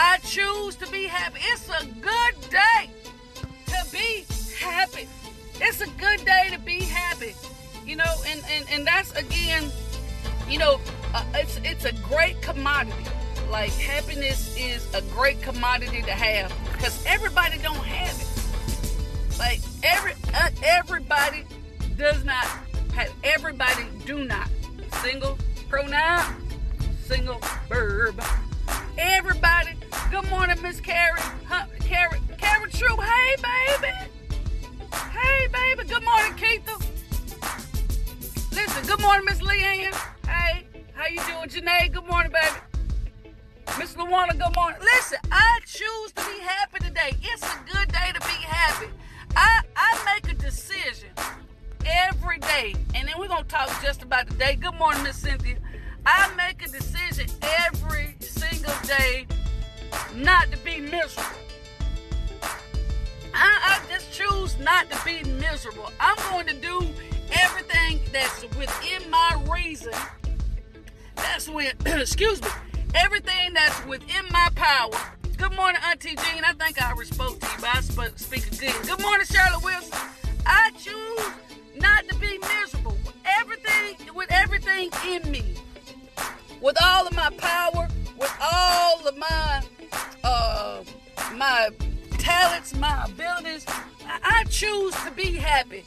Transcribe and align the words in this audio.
I 0.00 0.18
choose 0.18 0.76
to 0.76 0.88
be 0.92 1.04
happy. 1.04 1.40
It's 1.42 1.68
a 1.68 1.84
good 2.00 2.50
day 2.50 2.90
to 3.66 3.84
be 3.90 4.24
happy. 4.56 5.08
It's 5.60 5.80
a 5.80 5.88
good 5.98 6.24
day 6.24 6.50
to 6.52 6.58
be 6.60 6.82
happy. 6.82 7.34
You 7.84 7.96
know, 7.96 8.14
and 8.28 8.40
and, 8.52 8.64
and 8.70 8.86
that's 8.86 9.10
again, 9.16 9.72
you 10.48 10.60
know, 10.60 10.78
uh, 11.14 11.24
it's 11.34 11.58
it's 11.64 11.84
a 11.84 11.92
great 11.94 12.40
commodity. 12.42 13.04
Like 13.50 13.72
happiness 13.72 14.56
is 14.56 14.86
a 14.94 15.02
great 15.02 15.42
commodity 15.42 16.02
to 16.02 16.12
have 16.12 16.52
because 16.72 17.04
everybody 17.04 17.58
don't 17.58 17.76
have 17.76 18.20
it. 18.20 19.36
Like 19.36 19.60
every 19.82 20.12
uh, 20.32 20.50
everybody 20.62 21.44
does 21.96 22.22
not 22.24 22.46
have. 22.94 23.12
Everybody 23.24 23.86
do 24.06 24.24
not. 24.24 24.48
Single 25.02 25.36
pronoun, 25.68 26.36
single 27.04 27.40
verb. 27.68 28.22
Everybody. 28.98 29.70
Good 30.10 30.28
morning, 30.28 30.60
Miss 30.60 30.80
Carrie. 30.80 31.20
Huh, 31.46 31.66
Carrie, 31.80 32.18
Carrie 32.36 32.70
True. 32.72 32.96
Hey, 32.96 33.36
baby. 33.36 33.94
Hey, 34.92 35.46
baby. 35.52 35.88
Good 35.88 36.02
morning, 36.02 36.32
Keitha. 36.34 36.84
Listen. 38.52 38.86
Good 38.86 39.00
morning, 39.00 39.24
Miss 39.24 39.38
Leanne. 39.38 39.94
Hey, 40.26 40.66
how 40.94 41.06
you 41.06 41.20
doing, 41.26 41.48
Janae? 41.48 41.92
Good 41.92 42.06
morning, 42.06 42.32
baby. 42.32 42.56
Miss 43.78 43.94
Luana, 43.94 44.32
good 44.32 44.56
morning. 44.56 44.80
Listen, 44.80 45.18
I 45.30 45.60
choose 45.64 46.12
to 46.16 46.24
be 46.24 46.40
happy 46.42 46.80
today. 46.80 47.16
It's 47.22 47.42
a 47.44 47.72
good 47.72 47.88
day 47.92 48.10
to 48.12 48.20
be 48.20 48.42
happy. 48.44 48.88
I, 49.36 49.60
I 49.76 50.16
make 50.16 50.32
a 50.32 50.34
decision 50.34 51.10
every 51.86 52.38
day, 52.38 52.74
and 52.96 53.06
then 53.06 53.14
we're 53.16 53.28
gonna 53.28 53.44
talk 53.44 53.70
just 53.80 54.02
about 54.02 54.26
the 54.26 54.34
day. 54.34 54.56
Good 54.56 54.74
morning, 54.74 55.04
Miss 55.04 55.16
Cynthia. 55.16 55.58
I 56.04 56.34
make 56.36 56.66
a 56.66 56.68
decision 56.68 57.28
every 57.66 58.16
single 58.38 58.74
day 58.86 59.26
not 60.14 60.50
to 60.50 60.58
be 60.58 60.80
miserable. 60.80 61.38
I, 63.34 63.80
I 63.80 63.80
just 63.90 64.12
choose 64.12 64.58
not 64.58 64.90
to 64.90 65.04
be 65.04 65.22
miserable. 65.30 65.90
I'm 66.00 66.16
going 66.30 66.46
to 66.46 66.54
do 66.54 66.86
everything 67.32 68.00
that's 68.12 68.42
within 68.56 69.10
my 69.10 69.42
reason. 69.52 69.92
That's 71.16 71.48
when, 71.48 71.72
excuse 71.86 72.40
me, 72.42 72.48
everything 72.94 73.54
that's 73.54 73.84
within 73.86 74.24
my 74.30 74.48
power. 74.54 74.90
Good 75.36 75.54
morning, 75.54 75.80
Auntie 75.88 76.16
Jean. 76.16 76.44
I 76.44 76.52
think 76.54 76.82
I 76.82 76.94
spoke 77.04 77.38
to 77.40 77.46
you, 77.46 77.52
but 77.60 77.76
I 77.76 77.80
speak 78.16 78.46
again. 78.52 78.74
Good 78.82 79.00
morning, 79.00 79.26
Charlotte 79.26 79.64
Wilson. 79.64 79.98
I 80.46 80.70
choose 80.78 81.30
not 81.76 82.08
to 82.08 82.14
be 82.18 82.38
miserable. 82.38 82.96
With 83.04 83.14
everything, 83.24 84.14
with 84.14 84.30
everything 84.30 84.90
in 85.06 85.30
me, 85.30 85.54
with 86.60 86.76
all 86.82 87.06
of 87.06 87.14
my 87.14 87.30
power, 87.36 87.88
with 88.18 88.34
all 88.40 89.06
of 89.06 89.16
my 89.16 89.62
uh, 90.24 90.82
my 91.34 91.70
talents, 92.18 92.74
my 92.74 93.04
abilities, 93.04 93.64
I 94.06 94.44
choose 94.50 94.94
to 95.04 95.10
be 95.12 95.32
happy. 95.32 95.84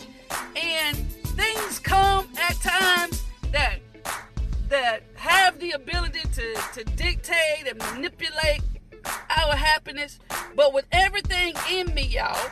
And 0.55 0.97
things 0.97 1.79
come 1.79 2.27
at 2.39 2.55
times 2.55 3.23
that 3.51 3.79
that 4.69 5.03
have 5.15 5.59
the 5.59 5.71
ability 5.71 6.21
to, 6.21 6.61
to 6.73 6.83
dictate 6.95 7.67
and 7.67 7.77
manipulate 7.93 8.61
our 9.29 9.55
happiness. 9.55 10.19
But 10.55 10.73
with 10.73 10.85
everything 10.91 11.53
in 11.69 11.93
me, 11.93 12.03
y'all, 12.03 12.51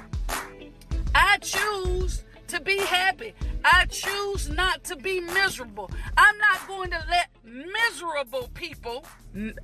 I 1.16 1.38
choose 1.38 2.23
to 2.50 2.59
be 2.59 2.78
happy. 2.78 3.33
I 3.64 3.86
choose 3.86 4.50
not 4.50 4.83
to 4.86 4.95
be 4.95 5.19
miserable. 5.19 5.92
I'm 6.17 6.38
not 6.38 6.67
going 6.67 6.91
to 6.91 7.03
let 7.09 7.30
miserable 7.44 8.50
people 8.53 9.06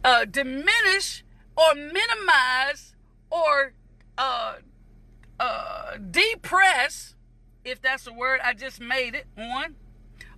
uh, 0.04 0.26
diminish 0.26 1.24
or 1.56 1.74
minimize 1.76 2.96
or 3.30 3.74
uh, 4.18 4.56
uh, 5.40 5.98
depress, 6.12 7.16
if 7.64 7.82
that's 7.82 8.08
a 8.08 8.14
word, 8.14 8.40
I 8.44 8.54
just 8.54 8.80
made 8.80 9.16
it 9.16 9.26
one 9.36 9.76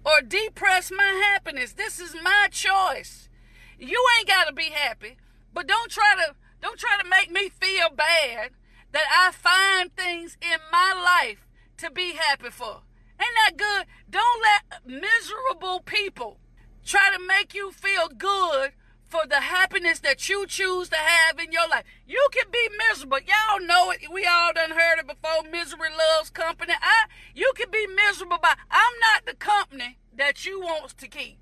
or 0.06 0.22
depress 0.22 0.92
my 0.92 1.30
happiness. 1.32 1.74
This 1.74 2.00
is 2.00 2.16
my 2.24 2.48
choice. 2.50 3.30
You 3.78 4.04
ain't 4.18 4.28
got 4.28 4.48
to 4.48 4.54
be 4.54 4.72
happy, 4.72 5.18
but 5.54 5.68
don't 5.68 5.92
try 5.92 6.16
to 6.16 6.36
don't 6.62 6.80
try 6.80 6.98
to 7.02 7.08
make 7.08 7.32
me 7.32 7.50
feel 7.50 7.90
bad 7.96 8.52
that 8.92 9.06
I 9.12 9.32
find 9.32 9.96
things 9.96 10.38
in 10.42 10.58
my 10.72 10.94
life 10.94 11.47
to 11.78 11.92
be 11.92 12.14
happy 12.14 12.50
for. 12.50 12.82
Ain't 13.20 13.30
that 13.46 13.58
good? 13.58 13.86
Don't 14.10 14.42
let 14.42 14.86
miserable 14.86 15.80
people 15.82 16.40
try 16.86 17.12
to 17.16 17.24
make 17.26 17.54
you 17.54 17.72
feel 17.72 18.08
good 18.10 18.72
for 19.08 19.22
the 19.28 19.40
happiness 19.40 20.00
that 20.00 20.28
you 20.28 20.46
choose 20.46 20.90
to 20.90 20.98
have 20.98 21.40
in 21.40 21.52
your 21.52 21.68
life. 21.70 21.84
You 22.06 22.28
can 22.32 22.52
be 22.52 22.70
miserable. 22.90 23.20
Y'all 23.20 23.66
know 23.66 23.92
it. 23.92 24.02
We 24.12 24.26
all 24.26 24.54
done 24.54 24.72
heard 24.72 25.00
it 25.00 25.08
before. 25.08 25.50
Misery 25.50 25.90
loves 25.98 26.30
company. 26.30 26.74
I 26.82 27.06
you 27.34 27.52
can 27.56 27.72
be 27.72 27.88
miserable 27.88 28.38
by 28.42 28.54
I'm 28.70 28.94
not 29.14 29.26
the 29.26 29.36
company 29.36 29.98
that 30.16 30.46
you 30.46 30.60
wants 30.60 30.94
to 30.96 31.08
keep. 31.08 31.38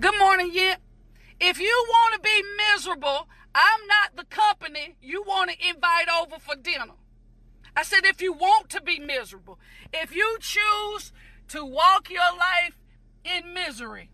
Good 0.00 0.18
morning, 0.18 0.50
Yip. 0.52 0.78
If 1.40 1.60
you 1.60 1.84
want 1.88 2.14
to 2.14 2.20
be 2.20 2.42
miserable, 2.72 3.28
I'm 3.54 3.86
not 3.86 4.16
the 4.16 4.24
company 4.24 4.96
you 5.00 5.22
want 5.22 5.50
to 5.50 5.68
invite 5.68 6.08
over 6.08 6.38
for 6.38 6.56
dinner. 6.56 6.92
I 7.78 7.84
said 7.84 8.04
if 8.04 8.20
you 8.20 8.32
want 8.32 8.70
to 8.70 8.82
be 8.82 8.98
miserable, 8.98 9.60
if 9.92 10.12
you 10.12 10.36
choose 10.40 11.12
to 11.46 11.64
walk 11.64 12.10
your 12.10 12.36
life 12.36 12.76
in 13.24 13.54
misery, 13.54 14.10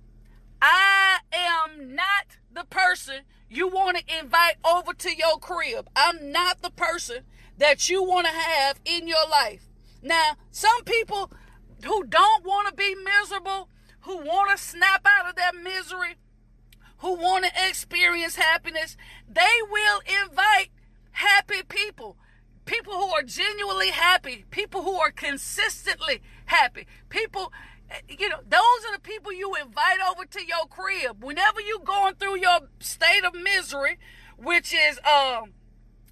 I 0.60 1.20
am 1.32 1.94
not 1.94 2.36
the 2.53 2.64
person 2.64 3.22
you 3.48 3.66
want 3.66 3.97
to 3.97 4.19
invite 4.20 4.56
over 4.66 4.92
to 4.92 5.16
your 5.16 5.38
crib. 5.38 5.88
I'm 5.97 6.30
not 6.30 6.60
the 6.60 6.72
person 6.72 7.22
that 7.56 7.88
you 7.88 8.04
want 8.04 8.26
to 8.26 8.34
have 8.34 8.80
in 8.84 9.08
your 9.08 9.26
life. 9.30 9.66
Now, 10.03 10.32
some 10.50 10.84
people 10.84 11.32
who 11.86 12.04
don't 12.04 12.44
want 12.44 12.69
to 12.69 12.74
be 12.74 12.94
miserable, 12.94 13.70
who 14.00 14.19
want 14.19 14.50
to 14.50 14.62
snap 14.62 15.06
out 15.06 15.30
of 15.30 15.36
their 15.36 15.54
misery, 15.54 16.16
who 16.98 17.14
want 17.14 17.47
to 17.47 17.50
experience 17.66 18.36
happiness, 18.36 18.98
they 19.26 19.56
will 19.70 20.03
invite 20.22 20.69
happy 21.12 21.62
people. 21.66 22.19
People 22.64 22.94
who 22.94 23.08
are 23.08 23.22
genuinely 23.22 23.91
happy, 23.91 24.44
people 24.50 24.82
who 24.82 24.94
are 24.94 25.10
consistently 25.10 26.22
happy, 26.47 26.86
people 27.08 27.52
you 28.08 28.28
know, 28.28 28.38
those 28.48 28.88
are 28.88 28.94
the 28.94 29.00
people 29.00 29.32
you 29.32 29.54
invite 29.54 29.98
over 30.10 30.25
to 30.25 30.44
your 30.44 30.66
crib. 30.69 31.22
Whenever 31.22 31.60
you're 31.60 31.78
going 31.84 32.14
through 32.14 32.38
your 32.38 32.60
state 32.80 33.24
of 33.24 33.34
misery, 33.34 33.98
which 34.36 34.74
is 34.74 34.98
um 35.00 35.53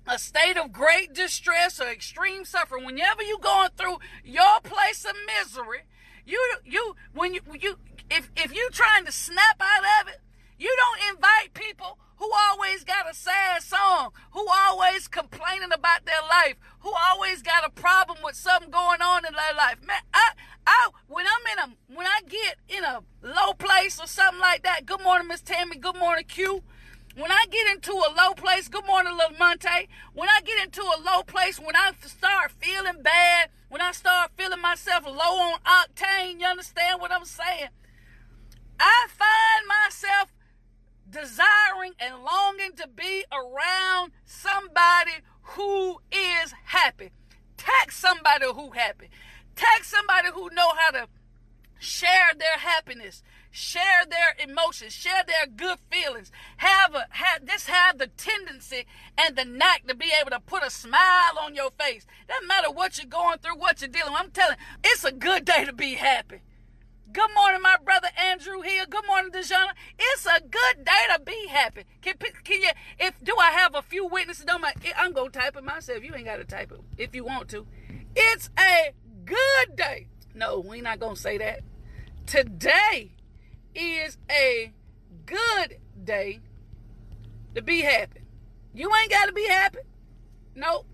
a 0.07 0.19
state 0.19 0.57
of 0.57 0.73
great 0.73 1.15
distress 1.15 1.81
or 1.81 1.89
extreme 1.89 2.45
suffering, 2.45 2.85
whenever 2.85 3.23
you're 3.23 3.39
going 3.39 3.71
through 3.77 3.99
your 4.25 4.61
place 4.63 5.05
of 5.05 5.15
misery, 5.27 5.81
you 6.27 6.41
you 6.65 6.95
when 7.15 7.35
you 7.35 7.41
you 7.59 7.79
if 8.11 8.31
if 8.37 8.55
you're 8.55 8.71
trying 8.71 9.05
to 9.07 9.13
snap 9.13 9.61
out 9.61 10.03
of 10.03 10.13
it, 10.13 10.21
you 10.59 10.75
don't 10.77 11.17
invite 11.17 11.55
people 11.55 11.99
who 12.23 12.31
always 12.51 12.85
got 12.85 13.11
a 13.11 13.15
sad 13.15 13.61
song, 13.65 14.13
who 14.31 14.47
always 14.49 15.09
complaining 15.09 15.73
about 15.73 16.05
their 16.05 16.23
life, 16.31 16.55
who 16.79 16.93
always 17.11 17.43
got 17.43 17.67
a 17.67 17.71
problem 17.71 18.19
with 18.23 18.37
something 18.37 18.71
going 18.71 19.03
on 19.03 19.27
in 19.27 19.33
their 19.33 19.55
life. 19.57 19.85
Man, 19.85 20.01
I, 20.15 20.31
I, 20.65 20.91
when 21.09 21.27
I'm 21.27 21.53
in 21.53 21.73
a, 21.73 21.97
when 21.97 22.07
I 22.07 22.21
get 22.29 22.59
in 22.69 22.85
a 22.85 23.01
low 23.23 23.55
place 23.55 23.99
or 24.01 24.07
something 24.07 24.41
like 24.41 24.63
that. 24.63 24.87
Good 24.87 25.03
morning, 25.03 25.27
Miss 25.27 25.41
Tammy. 25.41 25.77
Good 25.77 25.97
morning, 25.97 26.25
Q. 26.29 26.63
When 27.17 27.33
I 27.33 27.45
get 27.51 27.67
into 27.73 27.91
a 27.91 28.15
low 28.17 28.35
place, 28.35 28.69
good 28.69 28.87
morning, 28.87 29.17
little 29.17 29.37
Monte. 29.37 29.89
When 30.15 30.29
I 30.29 30.43
get 30.43 30.63
into 30.63 30.83
a 30.83 31.03
low 31.05 31.25
place, 31.25 31.59
when 31.59 31.75
I 31.75 31.91
start 32.07 32.53
feeling 32.53 33.03
bad, 33.03 33.49
when 33.69 33.81
I 33.81 33.91
start 33.91 34.31
feeling 34.37 34.61
myself 34.61 35.05
low 35.07 35.13
on 35.13 35.59
octane, 35.67 36.39
you 36.39 36.47
understand 36.47 37.01
what 37.01 37.11
I'm 37.11 37.25
saying? 37.25 37.71
I 38.79 39.09
find 39.11 39.67
myself 39.67 40.33
desiring 41.13 41.93
and 42.01 42.25
longing 42.25 42.73
to 42.77 42.89
be 42.89 43.25
around 43.31 44.13
somebody 44.25 45.13
who 45.43 45.99
is 46.11 46.53
happy. 46.65 47.11
Text 47.57 48.01
somebody 48.01 48.47
who 48.47 48.71
happy. 48.71 49.09
Text 49.55 49.91
somebody 49.91 50.29
who 50.33 50.49
know 50.55 50.73
how 50.77 50.91
to 50.93 51.09
share 51.79 52.33
their 52.39 52.59
happiness, 52.59 53.23
share 53.51 54.07
their 54.09 54.49
emotions, 54.49 54.93
share 54.93 55.23
their 55.27 55.47
good 55.47 55.79
feelings. 55.91 56.33
Have 56.57 56.95
a 56.95 57.07
have 57.11 57.45
just 57.45 57.69
have 57.69 57.99
the 57.99 58.07
tendency 58.07 58.87
and 59.19 59.37
the 59.37 59.45
knack 59.45 59.87
to 59.89 59.95
be 59.95 60.11
able 60.19 60.31
to 60.31 60.41
put 60.41 60.65
a 60.65 60.71
smile 60.71 61.39
on 61.41 61.55
your 61.55 61.71
face. 61.79 62.07
Doesn't 62.27 62.49
matter 62.49 62.71
what 62.71 62.99
you're 62.99 63.07
going 63.07 63.39
through, 63.39 63.59
what 63.59 63.81
you're 63.81 63.89
dealing 63.89 64.13
with. 64.13 64.23
I'm 64.23 64.31
telling 64.31 64.57
it's 64.83 65.05
a 65.05 65.13
good 65.13 65.45
day 65.45 65.65
to 65.67 65.73
be 65.73 65.95
happy. 65.95 66.41
Good 67.13 67.31
morning, 67.35 67.61
my 67.61 67.77
brother 67.85 68.09
Andrew 68.17 68.63
here. 68.63 68.87
Good 68.89 69.07
morning, 69.07 69.33
Dejana. 69.33 69.73
It's 69.99 70.25
a 70.25 70.41
good 70.41 70.85
day 70.85 71.15
to 71.15 71.21
be 71.21 71.47
happy. 71.51 71.85
Can, 72.01 72.15
can 72.43 72.63
you? 72.63 72.71
If 72.99 73.23
do 73.23 73.35
I 73.39 73.51
have 73.51 73.75
a 73.75 73.83
few 73.83 74.07
witnesses? 74.07 74.47
Don't 74.47 74.63
my, 74.63 74.73
I'm 74.97 75.13
gonna 75.13 75.29
type 75.29 75.57
it 75.57 75.63
myself. 75.65 76.03
You 76.03 76.15
ain't 76.15 76.25
gotta 76.25 76.45
type 76.45 76.73
it 76.73 76.81
if 76.97 77.15
you 77.15 77.25
want 77.25 77.51
to. 77.51 77.67
It's 78.17 78.49
a 78.59 78.93
good 79.27 79.77
day. 79.77 80.07
No, 80.35 80.61
we 80.61 80.81
not 80.81 81.01
gonna 81.01 81.17
say 81.17 81.37
that. 81.37 81.61
Today 82.25 83.13
is 83.75 84.17
a 84.31 84.73
good 85.27 85.77
day 86.03 86.41
to 87.55 87.61
be 87.61 87.83
happy. 87.83 88.21
You 88.73 88.91
ain't 88.95 89.11
got 89.11 89.27
to 89.27 89.33
be 89.33 89.47
happy. 89.49 89.81
Nope. 90.55 90.87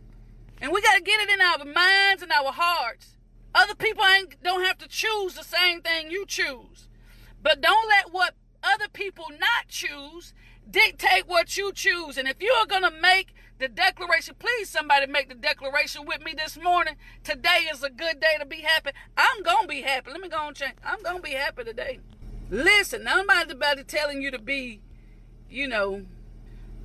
And 0.61 0.73
we 0.73 0.83
got 0.83 0.97
to 0.97 1.03
get 1.03 1.21
it 1.21 1.31
in 1.31 1.41
our 1.41 1.59
minds 1.65 2.23
and 2.25 2.33
our 2.33 2.51
hearts. 2.51 3.15
Other 3.59 3.75
people 3.75 4.05
ain't 4.05 4.41
don't 4.41 4.63
have 4.63 4.79
to 4.79 4.87
choose 4.87 5.35
the 5.35 5.43
same 5.43 5.83
thing 5.83 6.13
you 6.13 6.25
choose. 6.27 6.87
But 7.43 7.61
don't 7.61 7.89
let 7.89 8.13
what 8.13 8.35
other 8.63 8.87
people 8.87 9.25
not 9.31 9.67
choose 9.67 10.33
dictate 10.71 11.27
what 11.27 11.57
you 11.57 11.73
choose. 11.73 12.17
And 12.17 12.29
if 12.29 12.41
you 12.41 12.53
are 12.53 12.67
going 12.67 12.85
to 12.85 13.01
make 13.03 13.35
the 13.59 13.67
declaration, 13.67 14.37
please 14.39 14.71
somebody 14.71 15.09
make 15.09 15.29
the 15.29 15.35
declaration 15.35 16.07
with 16.07 16.25
me 16.25 16.35
this 16.35 16.57
morning. 16.57 16.95
Today 17.25 17.67
is 17.73 17.83
a 17.83 17.91
good 17.91 18.21
day 18.21 18.37
to 18.39 18.47
be 18.47 18.61
happy. 18.61 18.91
I'm 19.17 19.43
going 19.43 19.63
to 19.63 19.69
be 19.69 19.83
happy. 19.83 20.13
Let 20.13 20.21
me 20.21 20.29
go 20.29 20.47
and 20.47 20.55
change. 20.55 20.75
I'm 20.85 21.03
going 21.03 21.17
to 21.17 21.23
be 21.23 21.33
happy 21.33 21.65
today. 21.65 21.99
Listen, 22.51 23.03
nobody's 23.03 23.53
about 23.53 23.79
to 23.79 23.85
telling 23.85 24.23
you 24.23 24.31
to 24.31 24.39
be, 24.39 24.81
you 25.51 25.67
know, 25.67 26.05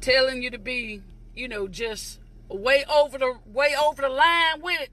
telling 0.02 0.42
you 0.42 0.50
to 0.50 0.58
be, 0.58 1.04
you 1.36 1.48
know, 1.48 1.68
just 1.68 2.20
way 2.50 2.84
over 2.92 3.20
the 3.20 3.38
way 3.46 3.76
over 3.80 4.02
the 4.02 4.10
line 4.10 4.60
with 4.60 4.82
it. 4.82 4.90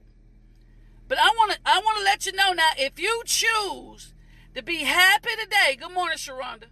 But 1.11 1.19
I 1.19 1.27
want 1.37 1.51
to 1.51 1.59
I 1.67 1.81
want 1.85 1.99
to 1.99 2.05
let 2.05 2.25
you 2.25 2.33
know 2.35 2.53
now 2.53 2.71
if 2.79 3.01
you 3.01 3.23
choose 3.27 4.15
to 4.55 4.63
be 4.63 4.85
happy 4.85 5.31
today, 5.43 5.75
good 5.75 5.93
morning 5.93 6.17
Sharonda. 6.17 6.67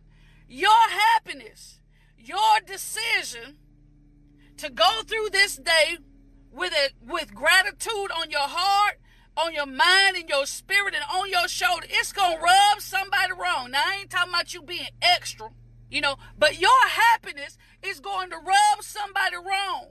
Your 0.46 0.88
happiness, 0.88 1.80
your 2.16 2.60
decision 2.64 3.56
to 4.58 4.70
go 4.70 5.02
through 5.04 5.30
this 5.32 5.56
day 5.56 5.98
with 6.52 6.72
it 6.72 6.92
with 7.04 7.34
gratitude 7.34 8.12
on 8.16 8.30
your 8.30 8.46
heart, 8.46 9.00
on 9.36 9.54
your 9.54 9.66
mind 9.66 10.16
and 10.16 10.28
your 10.28 10.46
spirit 10.46 10.94
and 10.94 11.02
on 11.12 11.28
your 11.28 11.48
shoulder, 11.48 11.88
it's 11.90 12.12
to 12.12 12.20
rub 12.20 12.80
somebody 12.80 13.32
wrong. 13.32 13.72
Now 13.72 13.82
I 13.84 13.96
ain't 14.02 14.10
talking 14.10 14.32
about 14.32 14.54
you 14.54 14.62
being 14.62 14.86
extra, 15.02 15.50
you 15.90 16.00
know, 16.00 16.14
but 16.38 16.60
your 16.60 16.86
happiness 16.86 17.58
is 17.82 17.98
going 17.98 18.30
to 18.30 18.36
rub 18.36 18.82
somebody 18.84 19.34
wrong. 19.34 19.86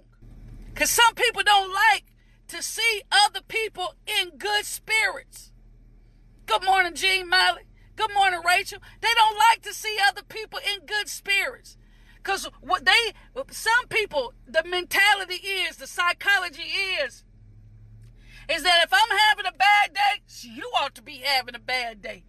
Cuz 0.73 0.89
some 0.89 1.15
people 1.15 1.43
don't 1.43 1.73
like 1.73 2.05
to 2.47 2.61
see 2.61 3.03
other 3.11 3.41
people 3.47 3.95
in 4.05 4.37
good 4.37 4.65
spirits. 4.65 5.51
Good 6.45 6.63
morning, 6.63 6.95
Jean 6.95 7.29
Miley. 7.29 7.63
Good 7.95 8.13
morning, 8.13 8.41
Rachel. 8.45 8.79
They 9.01 9.13
don't 9.15 9.37
like 9.51 9.61
to 9.63 9.73
see 9.73 9.97
other 10.07 10.23
people 10.23 10.59
in 10.59 10.85
good 10.85 11.09
spirits. 11.09 11.77
Because 12.15 12.49
what 12.61 12.85
they, 12.85 13.13
some 13.51 13.87
people, 13.89 14.33
the 14.47 14.63
mentality 14.63 15.35
is, 15.35 15.77
the 15.77 15.87
psychology 15.87 16.63
is, 17.03 17.23
is 18.49 18.63
that 18.63 18.83
if 18.83 18.93
I'm 18.93 19.17
having 19.29 19.45
a 19.45 19.57
bad 19.57 19.93
day, 19.93 20.21
you 20.41 20.71
ought 20.79 20.95
to 20.95 21.01
be 21.01 21.21
having 21.23 21.55
a 21.55 21.59
bad 21.59 22.01
day. 22.01 22.23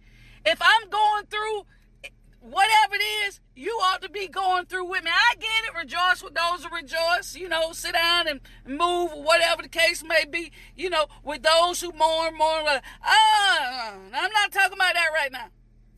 If 0.45 0.59
I'm 0.61 0.89
going 0.89 1.25
through 1.27 1.65
whatever 2.41 2.95
it 2.95 3.27
is, 3.27 3.39
you 3.55 3.71
ought 3.83 4.01
to 4.01 4.09
be 4.09 4.27
going 4.27 4.65
through 4.65 4.85
with 4.85 5.03
me. 5.03 5.11
I 5.11 5.35
get 5.35 5.65
it. 5.65 5.77
Rejoice 5.77 6.23
with 6.23 6.33
those 6.33 6.63
who 6.63 6.75
rejoice. 6.75 7.35
You 7.35 7.49
know, 7.49 7.71
sit 7.71 7.93
down 7.93 8.27
and 8.27 8.39
move, 8.65 9.11
whatever 9.13 9.61
the 9.61 9.69
case 9.69 10.03
may 10.03 10.25
be. 10.25 10.51
You 10.75 10.89
know, 10.89 11.07
with 11.23 11.43
those 11.43 11.81
who 11.81 11.91
mourn, 11.91 12.37
mourn. 12.37 12.81
Ah, 13.03 13.93
I'm 14.13 14.31
not 14.31 14.51
talking 14.51 14.77
about 14.77 14.93
that 14.93 15.09
right 15.13 15.31
now. 15.31 15.49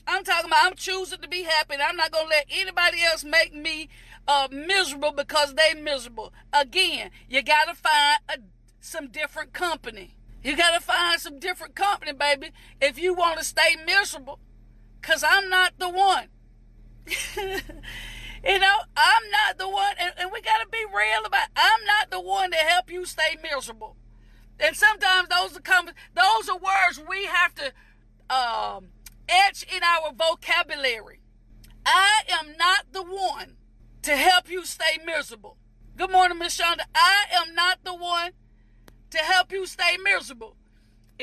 I'm 0.07 0.23
talking 0.23 0.47
about 0.47 0.65
I'm 0.65 0.75
choosing 0.75 1.19
to 1.19 1.27
be 1.27 1.43
happy. 1.43 1.75
I'm 1.81 1.95
not 1.95 2.11
gonna 2.11 2.29
let 2.29 2.45
anybody 2.49 3.03
else 3.03 3.23
make 3.23 3.53
me 3.53 3.89
uh, 4.27 4.47
miserable 4.51 5.11
because 5.11 5.53
they 5.53 5.79
miserable. 5.79 6.33
Again, 6.51 7.11
you 7.29 7.43
gotta 7.43 7.75
find 7.75 8.19
a, 8.29 8.37
some 8.79 9.07
different 9.07 9.53
company. 9.53 10.15
You 10.43 10.57
gotta 10.57 10.81
find 10.81 11.19
some 11.19 11.39
different 11.39 11.75
company, 11.75 12.13
baby, 12.13 12.51
if 12.81 12.97
you 12.99 13.13
want 13.13 13.37
to 13.37 13.45
stay 13.45 13.77
miserable. 13.85 14.39
Cause 15.01 15.23
I'm 15.27 15.49
not 15.49 15.73
the 15.79 15.89
one. 15.89 16.27
you 17.35 18.59
know, 18.59 18.77
I'm 18.95 19.23
not 19.31 19.57
the 19.57 19.67
one, 19.67 19.95
and, 19.99 20.13
and 20.17 20.31
we 20.31 20.41
got 20.41 20.59
to 20.59 20.67
be 20.71 20.85
real 20.85 21.25
about. 21.25 21.47
I'm 21.55 21.83
not 21.85 22.11
the 22.11 22.21
one 22.21 22.51
to 22.51 22.57
help 22.57 22.91
you 22.91 23.05
stay 23.05 23.37
miserable. 23.41 23.95
And 24.59 24.75
sometimes 24.75 25.27
those 25.29 25.57
are 25.57 25.61
come, 25.61 25.89
those 26.13 26.47
are 26.47 26.57
words 26.57 27.01
we 27.09 27.25
have 27.25 27.55
to 27.55 27.73
um, 28.33 28.89
etch 29.27 29.63
in 29.63 29.81
our 29.83 30.13
vocabulary. 30.13 31.21
I 31.85 32.21
am 32.29 32.55
not 32.57 32.85
the 32.91 33.01
one 33.01 33.57
to 34.03 34.15
help 34.15 34.49
you 34.49 34.65
stay 34.65 34.99
miserable. 35.03 35.57
Good 35.97 36.11
morning, 36.11 36.37
Miss 36.37 36.59
Shonda. 36.59 36.81
I 36.93 37.25
am 37.33 37.55
not 37.55 37.79
the 37.83 37.95
one 37.95 38.31
to 39.09 39.17
help 39.17 39.51
you 39.51 39.65
stay 39.65 39.97
miserable. 40.03 40.55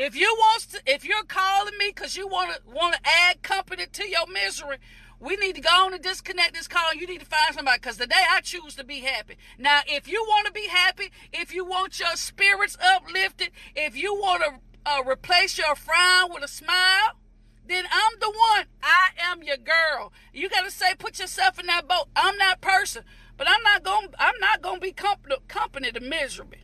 If 0.00 0.14
you 0.14 0.32
want 0.38 0.62
to, 0.70 0.80
if 0.86 1.04
you're 1.04 1.24
calling 1.24 1.76
me 1.76 1.88
because 1.88 2.16
you 2.16 2.28
want 2.28 2.54
to 2.54 2.60
want 2.72 2.94
to 2.94 3.00
add 3.04 3.42
company 3.42 3.84
to 3.84 4.08
your 4.08 4.28
misery, 4.32 4.76
we 5.18 5.34
need 5.34 5.56
to 5.56 5.60
go 5.60 5.70
on 5.70 5.92
and 5.92 6.00
disconnect 6.00 6.54
this 6.54 6.68
call. 6.68 6.94
You 6.94 7.08
need 7.08 7.18
to 7.18 7.26
find 7.26 7.52
somebody 7.52 7.78
because 7.78 7.96
today 7.96 8.22
I 8.30 8.40
choose 8.40 8.76
to 8.76 8.84
be 8.84 9.00
happy. 9.00 9.38
Now, 9.58 9.80
if 9.88 10.06
you 10.06 10.24
want 10.28 10.46
to 10.46 10.52
be 10.52 10.68
happy, 10.68 11.10
if 11.32 11.52
you 11.52 11.64
want 11.64 11.98
your 11.98 12.14
spirits 12.14 12.78
uplifted, 12.80 13.50
if 13.74 13.96
you 13.96 14.14
want 14.14 14.44
to 14.44 14.60
uh, 14.86 15.02
replace 15.04 15.58
your 15.58 15.74
frown 15.74 16.32
with 16.32 16.44
a 16.44 16.48
smile, 16.48 17.18
then 17.66 17.84
I'm 17.90 18.20
the 18.20 18.30
one. 18.30 18.66
I 18.80 19.08
am 19.20 19.42
your 19.42 19.56
girl. 19.56 20.12
You 20.32 20.48
got 20.48 20.64
to 20.64 20.70
say, 20.70 20.94
put 20.96 21.18
yourself 21.18 21.58
in 21.58 21.66
that 21.66 21.88
boat. 21.88 22.06
I'm 22.14 22.38
that 22.38 22.60
person, 22.60 23.02
but 23.36 23.48
I'm 23.50 23.64
not 23.64 23.82
going. 23.82 24.10
I'm 24.16 24.38
not 24.38 24.62
going 24.62 24.76
to 24.76 24.80
be 24.80 24.92
company, 24.92 25.34
company 25.48 25.90
to 25.90 25.98
misery. 25.98 26.62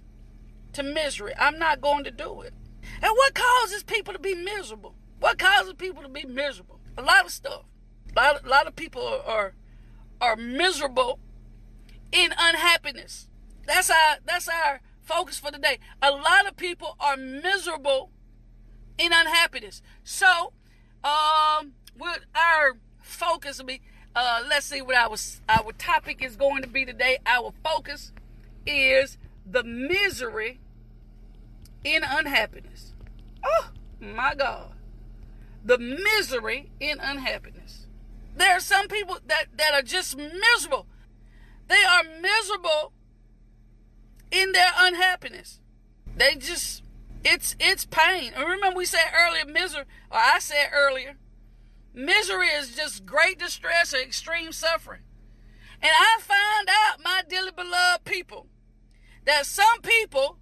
To 0.74 0.84
misery, 0.84 1.32
I'm 1.36 1.58
not 1.58 1.80
going 1.80 2.04
to 2.04 2.12
do 2.12 2.40
it. 2.42 2.54
And 3.04 3.12
what 3.14 3.34
causes 3.34 3.82
people 3.82 4.14
to 4.14 4.18
be 4.18 4.34
miserable? 4.34 4.94
What 5.20 5.38
causes 5.38 5.74
people 5.74 6.02
to 6.02 6.08
be 6.08 6.24
miserable? 6.24 6.80
A 6.96 7.02
lot 7.02 7.26
of 7.26 7.32
stuff. 7.32 7.64
A 8.16 8.18
lot, 8.18 8.46
a 8.46 8.48
lot 8.48 8.66
of 8.66 8.74
people 8.74 9.20
are, 9.26 9.52
are 10.22 10.36
miserable 10.36 11.18
in 12.12 12.32
unhappiness. 12.38 13.28
That's 13.66 13.90
our 13.90 14.16
that's 14.24 14.48
our 14.48 14.80
focus 15.02 15.38
for 15.38 15.50
today. 15.50 15.80
A 16.00 16.12
lot 16.12 16.46
of 16.48 16.56
people 16.56 16.96
are 16.98 17.18
miserable 17.18 18.10
in 18.96 19.12
unhappiness. 19.12 19.82
So, 20.02 20.54
um, 21.02 21.72
what 21.98 22.20
our 22.34 22.78
focus 23.02 23.58
will 23.58 23.66
be. 23.66 23.82
Uh, 24.16 24.44
let's 24.48 24.64
see 24.64 24.80
what 24.80 24.96
our 24.96 25.16
our 25.50 25.72
topic 25.72 26.24
is 26.24 26.36
going 26.36 26.62
to 26.62 26.68
be 26.68 26.86
today. 26.86 27.18
Our 27.26 27.52
focus 27.62 28.12
is 28.66 29.18
the 29.44 29.62
misery 29.62 30.60
in 31.84 32.02
unhappiness. 32.02 32.93
Oh, 33.44 33.70
my 34.00 34.34
God. 34.34 34.72
The 35.64 35.78
misery 35.78 36.70
in 36.80 36.98
unhappiness. 37.00 37.86
There 38.36 38.56
are 38.56 38.60
some 38.60 38.88
people 38.88 39.18
that, 39.26 39.46
that 39.56 39.74
are 39.74 39.82
just 39.82 40.16
miserable. 40.16 40.86
They 41.68 41.82
are 41.82 42.02
miserable 42.20 42.92
in 44.30 44.52
their 44.52 44.70
unhappiness. 44.76 45.60
They 46.16 46.34
just 46.34 46.82
it's 47.24 47.56
it's 47.58 47.86
pain. 47.86 48.32
And 48.34 48.46
remember 48.46 48.76
we 48.76 48.84
said 48.84 49.06
earlier 49.16 49.46
misery 49.46 49.84
or 50.10 50.18
I 50.18 50.38
said 50.40 50.68
earlier, 50.72 51.16
misery 51.94 52.48
is 52.48 52.76
just 52.76 53.06
great 53.06 53.38
distress 53.38 53.94
or 53.94 53.98
extreme 53.98 54.52
suffering. 54.52 55.00
And 55.80 55.92
I 55.92 56.18
find 56.20 56.68
out, 56.68 57.04
my 57.04 57.22
dearly 57.28 57.50
beloved 57.50 58.04
people, 58.04 58.46
that 59.26 59.44
some 59.44 59.82
people 59.82 60.33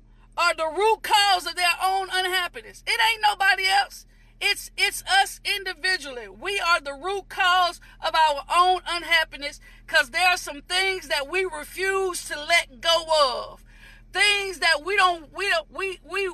are 0.53 0.57
the 0.57 0.77
root 0.77 1.03
cause 1.03 1.47
of 1.47 1.57
their 1.57 1.75
own 1.83 2.09
unhappiness. 2.13 2.83
It 2.87 3.01
ain't 3.11 3.23
nobody 3.23 3.65
else. 3.67 4.07
It's 4.41 4.71
it's 4.77 5.03
us 5.05 5.41
individually. 5.45 6.29
We 6.29 6.59
are 6.59 6.81
the 6.81 6.95
root 6.95 7.29
cause 7.29 7.81
of 8.05 8.15
our 8.15 8.43
own 8.55 8.81
unhappiness 8.89 9.61
because 9.87 10.11
there 10.11 10.29
are 10.29 10.37
some 10.37 10.63
things 10.63 11.09
that 11.09 11.31
we 11.31 11.45
refuse 11.45 12.25
to 12.29 12.39
let 12.39 12.81
go 12.81 13.51
of. 13.51 13.65
Things 14.13 14.59
that 14.59 14.85
we 14.85 14.97
don't 14.97 15.33
we 15.35 15.49
don't, 15.49 15.71
we 15.73 16.01
we 16.05 16.31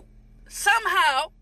somehow 0.49 1.33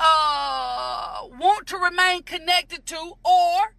uh 0.00 1.20
want 1.38 1.66
to 1.66 1.76
remain 1.76 2.22
connected 2.22 2.86
to 2.86 3.12
or 3.24 3.75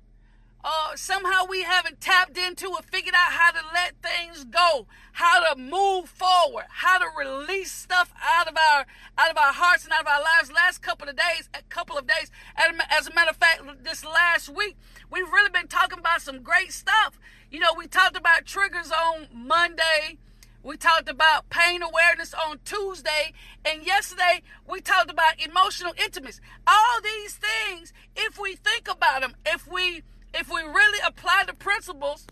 uh, 0.63 0.95
somehow 0.95 1.45
we 1.47 1.63
haven't 1.63 2.01
tapped 2.01 2.37
into 2.37 2.67
or 2.67 2.81
figured 2.81 3.15
out 3.15 3.31
how 3.31 3.51
to 3.51 3.59
let 3.73 3.93
things 4.01 4.43
go, 4.45 4.87
how 5.13 5.53
to 5.53 5.59
move 5.59 6.09
forward, 6.09 6.65
how 6.69 6.97
to 6.97 7.05
release 7.17 7.71
stuff 7.71 8.13
out 8.21 8.47
of 8.47 8.55
our 8.57 8.85
out 9.17 9.31
of 9.31 9.37
our 9.37 9.53
hearts 9.53 9.83
and 9.83 9.93
out 9.93 10.01
of 10.01 10.07
our 10.07 10.21
lives. 10.21 10.51
Last 10.51 10.81
couple 10.81 11.07
of 11.07 11.15
days, 11.15 11.49
a 11.53 11.61
couple 11.69 11.97
of 11.97 12.07
days, 12.07 12.31
as 12.57 13.07
a 13.07 13.13
matter 13.13 13.29
of 13.29 13.37
fact, 13.37 13.61
this 13.83 14.03
last 14.03 14.49
week 14.49 14.75
we've 15.11 15.29
really 15.29 15.49
been 15.49 15.67
talking 15.67 15.99
about 15.99 16.21
some 16.21 16.41
great 16.41 16.71
stuff. 16.71 17.19
You 17.51 17.59
know, 17.59 17.73
we 17.77 17.87
talked 17.87 18.17
about 18.17 18.45
triggers 18.45 18.91
on 18.91 19.27
Monday. 19.33 20.17
We 20.63 20.75
talked 20.75 21.07
about 21.07 21.49
pain 21.49 21.81
awareness 21.81 22.33
on 22.33 22.59
Tuesday. 22.65 23.31
And 23.63 23.85
yesterday, 23.85 24.41
we 24.69 24.81
talked 24.81 25.09
about 25.09 25.41
emotional 25.41 25.93
intimacy. 26.03 26.41
All 26.65 27.01
these 27.01 27.35
things, 27.39 27.93
if 28.17 28.37
we 28.37 28.55
think 28.55 28.89
about 28.91 29.21
them, 29.21 29.35
if 29.45 29.65
we 29.65 30.03
if 30.33 30.49
we 30.49 30.61
really 30.61 30.99
apply 31.05 31.43
the 31.45 31.53
principles, 31.53 32.27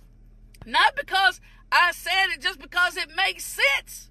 not 0.65 0.95
because 0.95 1.39
I 1.71 1.91
said 1.91 2.27
it, 2.33 2.41
just 2.41 2.59
because 2.59 2.97
it 2.97 3.09
makes 3.15 3.43
sense. 3.45 4.09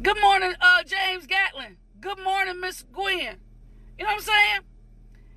Good 0.00 0.20
morning, 0.20 0.54
uh, 0.60 0.82
James 0.84 1.26
Gatlin. 1.26 1.76
Good 2.00 2.18
morning, 2.18 2.60
Miss 2.60 2.84
Gwen. 2.92 3.38
You 3.98 4.04
know 4.04 4.10
what 4.10 4.14
I'm 4.14 4.20
saying? 4.20 4.60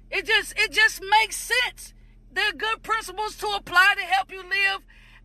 It 0.10 0.26
just 0.26 0.54
it 0.58 0.72
just 0.72 1.02
makes 1.02 1.36
sense. 1.36 1.94
They're 2.32 2.54
good 2.54 2.82
principles 2.84 3.36
to 3.38 3.48
apply 3.48 3.96
to 3.98 4.04
help 4.04 4.32
you 4.32 4.42
live 4.42 4.82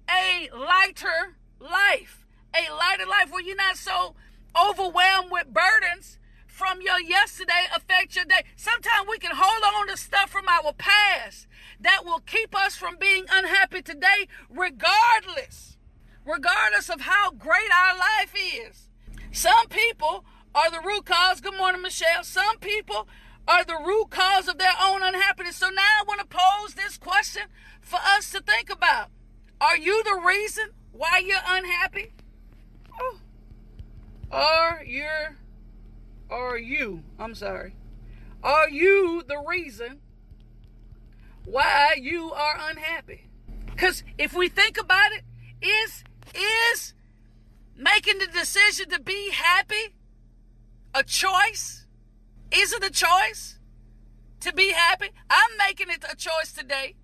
a 0.09 0.51
lighter 0.57 1.37
life, 1.61 2.27
a 2.55 2.73
lighter 2.73 3.07
life 3.07 3.31
where 3.31 3.43
you're 3.43 3.57
not 3.57 3.77
so 3.77 4.15
overwhelmed 4.57 5.31
with 5.31 5.47
burdens 5.53 6.19
from 6.53 6.83
your 6.83 7.01
yesterday 7.01 7.65
affect 7.75 8.15
your 8.15 8.27
day. 8.27 8.45
Sometimes 8.57 9.09
we 9.09 9.19
can 9.19 9.35
hold 9.35 9.63
on 9.75 9.89
to 9.89 9.97
stuff 9.97 10.31
from 10.31 10.45
our 10.49 10.75
past 10.75 11.47
that 11.81 12.05
will 12.05 12.21
keep 12.21 12.55
us 12.55 12.77
from 12.77 12.97
being 13.01 13.25
unhappy 13.33 13.81
today, 13.81 14.29
regardless, 14.51 15.79
regardless 16.27 16.91
of 16.91 17.01
how 17.01 17.31
great 17.31 17.73
our 17.75 17.97
life 17.99 18.35
is. 18.37 18.91
Some 19.33 19.69
people 19.69 20.27
are 20.55 20.71
the 20.71 20.83
root 20.85 21.07
cause. 21.07 21.41
Good 21.41 21.57
morning, 21.57 21.81
Michelle. 21.81 22.23
Some 22.23 22.59
people 22.59 23.09
are 23.49 23.65
the 23.65 23.79
root 23.83 24.11
cause 24.11 24.47
of 24.47 24.59
their 24.59 24.75
own 24.81 25.03
unhappiness. 25.03 25.57
So 25.57 25.71
now 25.71 25.81
I 25.81 26.05
want 26.07 26.21
to 26.21 26.27
pose 26.27 26.75
this 26.75 26.99
question 26.99 27.45
for 27.81 27.99
us 28.05 28.31
to 28.33 28.43
think 28.43 28.71
about. 28.71 29.09
Are 29.59 29.79
you 29.79 30.05
the 30.05 30.21
reason 30.23 30.69
why 30.93 31.23
you're 31.25 31.39
unhappy? 31.47 32.13
Are 34.31 34.85
you 34.85 35.09
are 36.33 36.59
you, 36.59 37.03
I'm 37.19 37.35
sorry. 37.35 37.75
Are 38.43 38.69
you 38.69 39.23
the 39.27 39.39
reason 39.39 40.01
why 41.45 41.97
you 42.01 42.33
are 42.33 42.59
unhappy? 42.71 43.29
Cuz 43.77 44.03
if 44.19 44.35
we 44.35 44.49
think 44.49 44.79
about 44.79 45.13
it, 45.13 45.25
is 45.61 46.05
is 46.35 46.95
making 47.77 48.19
the 48.19 48.27
decision 48.27 48.89
to 48.91 49.01
be 49.01 49.31
happy 49.31 49.95
a 50.95 51.03
choice? 51.03 51.87
Is 52.51 52.73
it 52.73 52.85
a 52.85 52.91
choice 52.91 53.59
to 54.41 54.53
be 54.53 54.73
happy? 54.73 55.11
I'm 55.31 55.57
making 55.59 55.91
it 55.91 56.05
a 56.11 56.17
choice 56.17 56.53
today. 56.53 56.97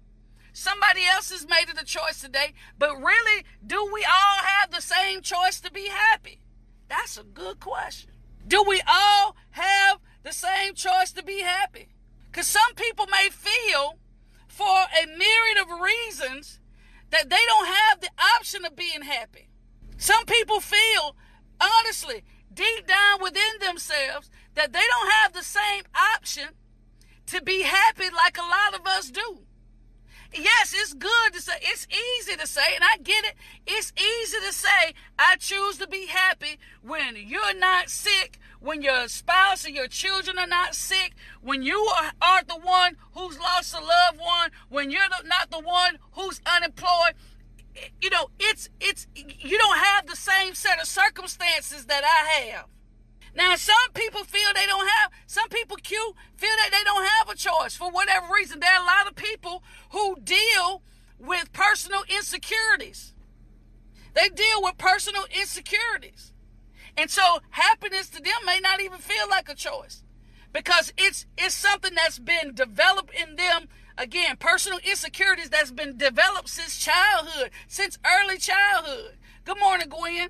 Somebody 0.53 1.07
else 1.07 1.31
has 1.31 1.47
made 1.47 1.69
it 1.69 1.81
a 1.81 1.85
choice 1.85 2.21
today. 2.21 2.53
But 2.79 2.97
really, 2.97 3.45
do 3.65 3.89
we 3.93 4.05
all 4.05 4.43
have 4.43 4.71
the 4.71 4.83
same 4.83 5.23
choice 5.23 5.61
to 5.61 5.71
be 5.71 5.87
happy? 5.87 6.41
That's 6.89 7.17
a 7.17 7.23
good 7.23 7.61
question. 7.61 8.11
Do 8.49 8.65
we 8.67 8.81
all 8.91 9.37
have 9.51 9.99
the 10.23 10.33
same 10.33 10.75
choice 10.75 11.13
to 11.13 11.23
be 11.23 11.43
happy? 11.43 11.89
Because 12.31 12.47
some 12.47 12.75
people 12.75 13.07
may 13.07 13.29
feel, 13.31 13.99
for 14.49 14.67
a 14.67 15.07
myriad 15.07 15.59
of 15.61 15.81
reasons, 15.81 16.59
that 17.11 17.29
they 17.31 17.45
don't 17.47 17.67
have 17.67 18.01
the 18.01 18.11
option 18.37 18.65
of 18.65 18.75
being 18.75 19.03
happy. 19.03 19.49
Some 19.99 20.25
people 20.25 20.61
feel, 20.61 21.15
honestly, 21.61 22.25
deep 22.53 22.87
down 22.87 23.23
within 23.23 23.59
themselves 23.61 24.31
that 24.55 24.73
they 24.73 24.83
don't 24.89 25.11
have 25.13 25.33
the 25.33 25.43
same 25.43 25.85
option 26.15 26.49
to 27.27 27.43
be 27.43 27.63
happy 27.63 28.05
like 28.15 28.39
a 28.39 28.43
lot 28.43 28.79
of 28.79 28.87
us 28.87 29.11
do. 29.11 29.41
Yes, 30.33 30.75
it's 30.77 30.93
good 30.93 31.33
to 31.33 31.41
say, 31.41 31.55
it's 31.63 31.87
easy 31.87 32.37
to 32.37 32.47
say, 32.47 32.75
and 32.75 32.85
I 32.85 32.99
get 33.03 33.25
it. 33.25 33.35
It's 33.67 33.93
easy 33.97 34.39
to 34.47 34.53
say, 34.53 34.95
I 35.19 35.37
choose 35.37 35.79
to 35.79 35.89
be 35.89 36.07
happy 36.07 36.59
when 36.83 37.17
you're 37.17 37.55
not 37.59 37.91
sick, 37.91 38.39
when 38.61 38.83
your 38.83 39.09
spouse 39.09 39.67
or 39.67 39.71
your 39.71 39.89
children 39.89 40.39
are 40.39 40.47
not 40.47 40.75
sick, 40.75 41.15
when 41.43 41.63
you 41.63 41.79
are, 41.99 42.13
aren't 42.23 42.49
the 42.49 42.59
one 42.59 42.97
who's 43.15 43.39
lost 43.39 43.75
a 43.75 43.81
loved 43.81 44.19
one, 44.19 44.51
when 44.69 44.91
you're 44.91 45.09
not 45.25 45.51
the 45.51 45.61
one 45.61 45.99
who's 46.13 46.41
unemployed 46.47 47.15
you 48.01 48.11
know, 48.11 48.29
it's 48.39 48.69
it's 48.81 49.07
you 49.15 49.59
don't 49.59 49.79
have 49.79 50.07
the 50.07 50.17
same 50.17 50.55
set 50.55 50.81
of 50.81 50.87
circumstances 50.87 51.87
that 51.87 52.03
I 52.05 52.41
have. 52.41 52.67
Now, 53.35 53.55
some 53.57 53.77
people 53.95 54.25
feel 54.25 54.49
they 54.55 54.67
don't 54.67 54.89
have, 54.89 55.13
some 55.27 55.49
people 55.49 55.77
feel 55.85 56.15
that 56.41 56.69
they 56.73 56.85
don't 56.85 57.05
have 57.05 57.29
a 57.29 57.37
choice 57.37 57.77
for 57.77 57.91
whatever 57.91 58.27
reason. 58.35 58.59
There 58.59 58.73
are 58.73 58.83
a 58.83 58.87
lot 58.87 59.07
of 59.07 59.15
people 59.15 59.63
who 59.91 60.17
deal 60.25 60.83
with 61.19 61.53
personal 61.53 62.03
insecurities. 62.09 63.13
They 64.15 64.29
deal 64.29 64.63
with 64.63 64.79
personal 64.79 65.25
insecurities. 65.39 66.33
And 66.97 67.11
so 67.11 67.39
happiness 67.51 68.09
to 68.11 68.23
them 68.23 68.35
may 68.45 68.61
not 68.61 68.81
even 68.81 68.99
feel 68.99 69.29
like 69.29 69.49
a 69.49 69.55
choice 69.55 70.03
because 70.53 70.93
it's 70.97 71.27
it's 71.37 71.55
something 71.55 71.95
that's 71.95 72.19
been 72.19 72.55
developed 72.55 73.15
in 73.15 73.37
them 73.37 73.69
Again, 73.99 74.37
personal 74.37 74.79
insecurities 74.79 75.51
that's 75.51 75.73
been 75.73 75.97
developed 75.97 76.49
since 76.49 76.79
childhood, 76.79 77.51
since 77.67 77.99
early 78.07 78.39
childhood. 78.39 79.17
Good 79.45 79.59
morning, 79.59 79.89
Gwen. 79.89 80.29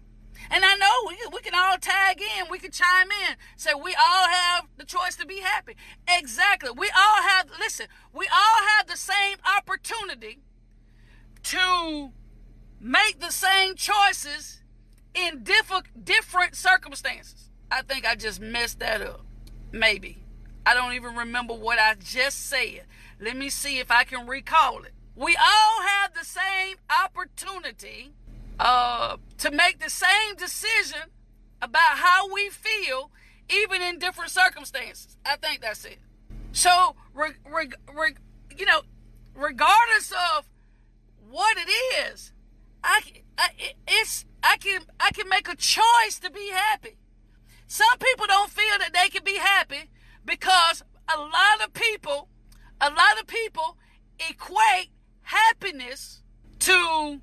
And 0.50 0.64
I 0.64 0.74
know 0.76 0.90
we, 1.06 1.18
we 1.34 1.40
can 1.42 1.54
all 1.54 1.76
tag 1.76 2.18
in, 2.18 2.46
we 2.50 2.58
can 2.58 2.70
chime 2.70 3.08
in, 3.28 3.36
say 3.56 3.72
we 3.74 3.94
all 3.94 4.28
have 4.28 4.64
the 4.78 4.86
choice 4.86 5.16
to 5.16 5.26
be 5.26 5.40
happy. 5.40 5.76
Exactly. 6.08 6.70
We 6.70 6.90
all 6.96 7.22
have, 7.22 7.50
listen, 7.60 7.88
we 8.14 8.26
all 8.32 8.68
have 8.78 8.86
the 8.86 8.96
same 8.96 9.36
opportunity 9.58 10.40
to 11.42 12.10
make 12.80 13.20
the 13.20 13.30
same 13.30 13.74
choices 13.74 14.60
in 15.14 15.42
diff- 15.42 15.82
different 16.04 16.54
circumstances. 16.54 17.50
I 17.70 17.82
think 17.82 18.06
I 18.06 18.14
just 18.14 18.40
messed 18.40 18.80
that 18.80 19.02
up. 19.02 19.24
Maybe. 19.72 20.18
I 20.64 20.74
don't 20.74 20.94
even 20.94 21.14
remember 21.16 21.54
what 21.54 21.78
I 21.78 21.94
just 21.94 22.46
said. 22.46 22.82
Let 23.20 23.36
me 23.36 23.48
see 23.50 23.78
if 23.78 23.90
I 23.90 24.04
can 24.04 24.26
recall 24.26 24.82
it. 24.84 24.92
We 25.16 25.36
all 25.36 25.82
have 25.82 26.14
the 26.14 26.24
same 26.24 26.76
opportunity 27.04 28.12
uh, 28.60 29.16
to 29.38 29.50
make 29.50 29.80
the 29.80 29.90
same 29.90 30.36
decision 30.36 31.10
about 31.60 31.96
how 31.98 32.32
we 32.32 32.50
feel, 32.50 33.10
even 33.50 33.82
in 33.82 33.98
different 33.98 34.30
circumstances. 34.30 35.16
I 35.24 35.36
think 35.36 35.60
that's 35.60 35.84
it. 35.84 35.98
So, 36.52 36.94
re- 37.14 37.32
re- 37.50 37.70
re- 37.92 38.14
you 38.56 38.66
know, 38.66 38.82
regardless 39.34 40.12
of 40.36 40.48
what 41.28 41.56
it 41.56 41.68
is, 42.12 42.32
I, 42.82 43.00
I 43.36 43.48
it's 43.86 44.24
I 44.42 44.56
can 44.58 44.82
I 45.00 45.10
can 45.10 45.28
make 45.28 45.48
a 45.48 45.56
choice 45.56 46.18
to 46.22 46.30
be 46.30 46.50
happy. 46.50 46.96
Some 47.66 47.98
people 47.98 48.26
don't 48.26 48.50
feel 48.50 48.78
that 48.78 48.92
they 48.92 49.08
can 49.08 49.24
be 49.24 49.36
happy 49.36 49.90
because 50.24 50.82
a 51.14 51.18
lot 51.18 51.64
of 51.64 51.72
people 51.72 52.28
a 52.80 52.90
lot 52.90 53.20
of 53.20 53.26
people 53.26 53.76
equate 54.30 54.90
happiness 55.22 56.22
to 56.60 57.20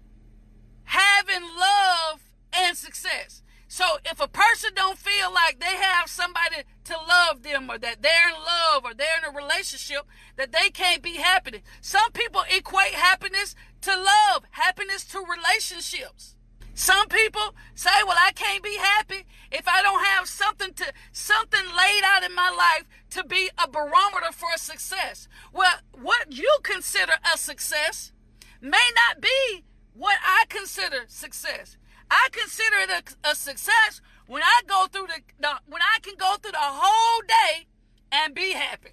having 0.84 1.44
love 1.44 2.22
and 2.54 2.78
success. 2.78 3.42
So 3.76 3.98
if 4.06 4.22
a 4.22 4.30
person 4.30 4.70
don't 4.74 4.98
feel 4.98 5.34
like 5.34 5.60
they 5.60 5.76
have 5.76 6.08
somebody 6.08 6.64
to 6.86 6.94
love 6.94 7.44
them 7.44 7.70
or 7.70 7.78
that 7.78 8.02
they're 8.02 8.30
in 8.30 8.36
love 8.36 8.86
or 8.86 8.94
they're 8.94 9.18
in 9.18 9.26
a 9.26 9.38
relationship, 9.38 10.04
that 10.38 10.54
they 10.54 10.70
can't 10.70 11.02
be 11.02 11.16
happy. 11.16 11.62
Some 11.82 12.14
people 12.14 12.46
equate 12.50 12.94
happiness 12.94 13.54
to 13.82 13.92
love, 13.92 14.46
happiness 14.52 15.04
to 15.08 15.20
relationships. 15.20 16.38
Some 16.74 17.10
people 17.10 17.54
say, 17.74 17.90
well, 18.08 18.16
I 18.18 18.32
can't 18.32 18.64
be 18.64 18.78
happy 18.78 19.26
if 19.52 19.68
I 19.68 19.82
don't 19.82 20.06
have 20.06 20.30
something 20.30 20.74
to, 20.76 20.94
something 21.12 21.66
laid 21.66 22.04
out 22.06 22.24
in 22.24 22.34
my 22.34 22.50
life 22.50 22.88
to 23.10 23.26
be 23.26 23.50
a 23.62 23.68
barometer 23.68 24.32
for 24.32 24.56
success. 24.56 25.28
Well, 25.52 25.80
what 25.92 26.32
you 26.32 26.50
consider 26.64 27.16
a 27.34 27.38
success 27.38 28.14
may 28.62 28.88
not 28.96 29.20
be 29.20 29.66
what 29.92 30.16
I 30.24 30.46
consider 30.48 31.04
success. 31.08 31.76
I 32.10 32.28
consider 32.32 32.76
it 32.78 32.90
a, 33.24 33.30
a 33.30 33.36
success 33.36 34.02
when 34.28 34.42
I 34.44 34.62
go 34.68 34.88
through 34.88 35.08
the, 35.08 35.22
the, 35.40 35.50
when 35.68 35.82
I 35.82 36.00
can 36.02 36.16
go 36.18 36.36
through 36.42 36.52
the 36.52 36.58
whole 36.60 37.22
day 37.28 37.68
and 38.12 38.34
be 38.34 38.54
happy. 38.54 38.92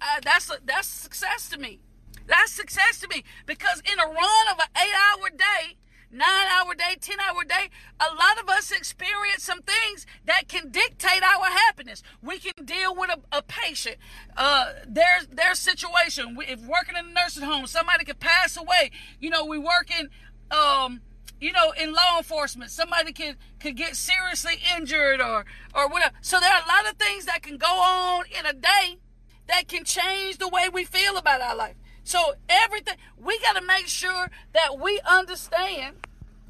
Uh, 0.00 0.20
that's 0.22 0.50
a, 0.50 0.58
that's 0.64 0.88
success 0.88 1.48
to 1.50 1.58
me. 1.58 1.80
That's 2.26 2.52
success 2.52 3.00
to 3.00 3.08
me 3.08 3.24
because 3.46 3.80
in 3.80 3.98
a 3.98 4.06
run 4.06 4.46
of 4.52 4.58
an 4.58 4.66
eight-hour 4.76 5.30
day, 5.30 5.76
nine 6.10 6.46
hour 6.48 6.74
day, 6.74 6.96
10 7.00 7.18
hour 7.20 7.44
day, 7.44 7.70
a 8.00 8.14
lot 8.14 8.40
of 8.40 8.48
us 8.48 8.70
experience 8.70 9.42
some 9.42 9.60
things 9.62 10.06
that 10.24 10.48
can 10.48 10.70
dictate 10.70 11.22
our 11.22 11.46
happiness. 11.46 12.02
We 12.22 12.38
can 12.38 12.64
deal 12.64 12.94
with 12.94 13.10
a, 13.10 13.38
a 13.38 13.42
patient, 13.42 13.96
uh, 14.36 14.72
their, 14.86 15.22
their 15.30 15.54
situation. 15.54 16.36
We, 16.36 16.46
if 16.46 16.60
working 16.60 16.96
in 16.96 17.06
a 17.06 17.12
nursing 17.12 17.42
home, 17.42 17.66
somebody 17.66 18.04
could 18.04 18.20
pass 18.20 18.56
away. 18.56 18.90
You 19.20 19.30
know, 19.30 19.44
we 19.44 19.58
work 19.58 19.90
in, 19.98 20.08
um, 20.56 21.00
you 21.40 21.52
know, 21.52 21.72
in 21.72 21.92
law 21.92 22.18
enforcement, 22.18 22.70
somebody 22.70 23.12
could 23.12 23.36
could 23.60 23.76
get 23.76 23.96
seriously 23.96 24.54
injured 24.76 25.20
or 25.20 25.44
or 25.74 25.88
whatever. 25.88 26.14
So 26.20 26.40
there 26.40 26.52
are 26.52 26.62
a 26.62 26.68
lot 26.68 26.90
of 26.90 26.96
things 26.96 27.26
that 27.26 27.42
can 27.42 27.56
go 27.56 27.66
on 27.66 28.24
in 28.38 28.46
a 28.46 28.52
day 28.52 28.98
that 29.46 29.68
can 29.68 29.84
change 29.84 30.38
the 30.38 30.48
way 30.48 30.68
we 30.68 30.84
feel 30.84 31.16
about 31.16 31.40
our 31.40 31.56
life. 31.56 31.76
So 32.04 32.34
everything 32.48 32.96
we 33.16 33.38
got 33.40 33.56
to 33.56 33.66
make 33.66 33.88
sure 33.88 34.30
that 34.52 34.78
we 34.78 35.00
understand 35.06 35.96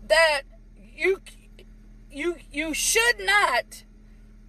that 0.07 0.43
you 0.77 1.21
you 2.11 2.37
you 2.53 2.75
should 2.75 3.19
not 3.21 3.85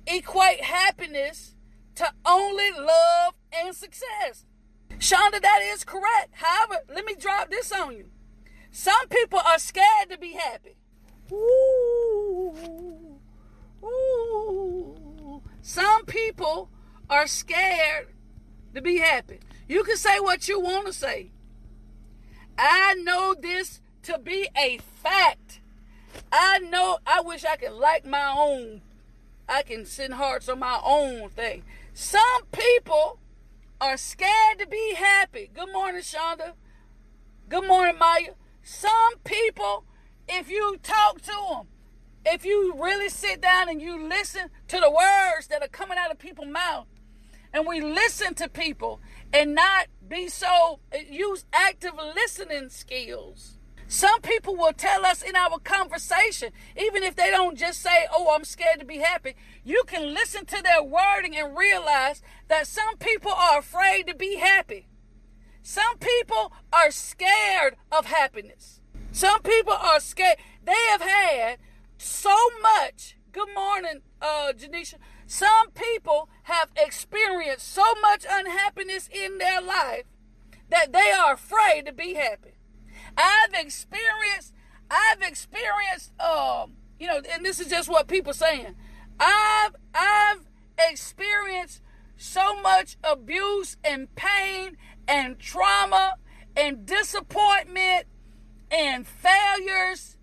equate 0.08 0.62
happiness 0.62 1.56
to 1.96 2.12
only 2.25 2.72
love 2.72 3.34
and 3.54 3.75
success. 3.75 4.46
Shonda, 5.00 5.42
that 5.42 5.62
is 5.63 5.84
correct. 5.84 6.30
However, 6.34 6.82
let 6.94 7.06
me 7.06 7.15
drop 7.15 7.50
this 7.50 7.72
on 7.72 7.96
you. 7.96 8.10
Some 8.77 9.08
people 9.08 9.39
are 9.39 9.58
scared 9.58 10.10
to 10.10 10.17
be 10.17 10.34
happy. 10.34 10.75
Ooh, 11.32 12.53
ooh. 13.82 15.41
Some 15.62 16.03
people 16.03 16.70
are 17.10 17.25
scared 17.25 18.10
to 18.74 18.82
be 18.82 18.98
happy. 18.98 19.39
You 19.70 19.86
can 19.86 19.96
say 19.96 20.20
what 20.20 20.50
you 20.50 20.60
want 20.60 20.88
to 20.88 20.91
say. 20.91 21.32
I 22.58 22.96
know 22.96 23.34
this 23.34 23.79
to 24.03 24.20
be 24.20 24.50
a 24.58 24.79
fact. 25.01 25.62
I 26.29 26.60
know 26.60 26.98
I 27.08 27.22
wish 27.22 27.46
I 27.46 27.55
could 27.55 27.72
like 27.72 28.05
my 28.05 28.36
own. 28.38 28.82
I 29.48 29.62
can 29.62 29.86
send 29.86 30.15
hearts 30.15 30.50
on 30.50 30.60
my 30.60 30.82
own 30.84 31.29
thing. 31.29 31.63
Some 31.94 32.44
people 32.51 33.20
are 33.79 33.96
scared 33.96 34.60
to 34.60 34.67
be 34.67 34.96
happy. 34.96 35.50
Good 35.53 35.72
morning, 35.72 36.01
Shonda. 36.01 36.51
Good 37.48 37.65
morning, 37.65 37.98
Maya. 37.98 38.34
Some 38.67 39.19
people, 39.24 39.86
if 40.27 40.50
you 40.50 40.77
talk 40.81 41.22
to 41.22 41.31
them, 41.31 41.67
if 42.25 42.43
you 42.43 42.74
really 42.75 43.10
sit 43.10 43.39
down 43.39 43.69
and 43.69 43.79
you 43.79 44.10
listen 44.10 44.50
to 44.69 44.79
the 44.79 44.89
words 44.89 45.45
that 45.50 45.62
are 45.62 45.67
coming 45.67 46.00
out 46.00 46.10
of 46.10 46.17
people's 46.17 46.48
mouth, 46.48 46.88
and 47.53 47.67
we 47.67 47.79
listen 47.79 48.34
to 48.34 48.50
people 48.50 49.01
and 49.31 49.53
not 49.53 49.86
be 50.10 50.29
so 50.29 50.79
uh, 50.91 50.98
use 51.07 51.45
active 51.53 51.93
listening 52.15 52.69
skills. 52.69 53.60
Some 53.88 54.22
people 54.22 54.55
will 54.55 54.74
tell 54.74 55.05
us 55.05 55.22
in 55.22 55.36
our 55.36 55.60
conversation, 55.60 56.50
even 56.75 57.03
if 57.03 57.15
they 57.15 57.29
don't 57.29 57.60
just 57.60 57.84
say, 57.84 58.07
Oh, 58.12 58.34
I'm 58.34 58.45
scared 58.45 58.79
to 58.79 58.86
be 58.86 58.98
happy, 58.98 59.36
you 59.63 59.84
can 59.86 60.12
listen 60.12 60.43
to 60.48 60.63
their 60.63 60.81
wording 60.81 61.38
and 61.38 61.55
realize 61.55 62.24
that 62.48 62.65
some 62.65 62.98
people 62.98 63.31
are 63.31 63.60
afraid 63.60 64.07
to 64.07 64.15
be 64.15 64.38
happy. 64.38 64.88
Some 65.67 65.98
people 65.98 66.53
are 66.72 66.91
scared 66.91 67.75
of 67.91 68.05
happiness. 68.05 68.81
Some 69.12 69.41
people 69.41 69.74
are 69.74 70.00
scared. 70.00 70.38
They 70.63 70.77
have 70.91 71.01
had 71.01 71.57
so 71.98 72.38
much. 72.62 73.17
Good 73.31 73.48
morning, 73.55 74.01
uh, 74.22 74.53
Janisha. 74.55 74.98
Some 75.25 75.72
people 75.72 76.29
have 76.43 76.69
experienced 76.77 77.67
so 77.67 77.81
much 78.00 78.27
unhappiness 78.29 79.10
in 79.12 79.39
their 79.39 79.60
life 79.60 80.03
that 80.69 80.93
they 80.93 81.10
are 81.12 81.34
afraid 81.34 81.88
to 81.88 81.93
be 81.93 82.13
happy. 82.13 82.53
I've 83.17 83.55
experienced, 83.55 84.53
I've 84.91 85.24
experienced, 85.24 86.13
um, 86.22 86.74
you 87.00 87.07
know, 87.07 87.22
and 87.34 87.43
this 87.43 87.60
is 87.60 87.69
just 87.69 87.89
what 87.89 88.07
people 88.07 88.34
saying. 88.34 88.75
I've, 89.19 89.75
I've 89.95 90.45
experienced 90.91 91.81
so 92.17 92.62
much 92.62 92.98
abuse 93.03 93.77
and 93.84 94.13
pain 94.15 94.77
and 95.08 95.40
trauma 95.40 96.16
and 96.56 96.86
disappointment 96.86 98.08
and 98.72 99.06
failures 99.08 100.18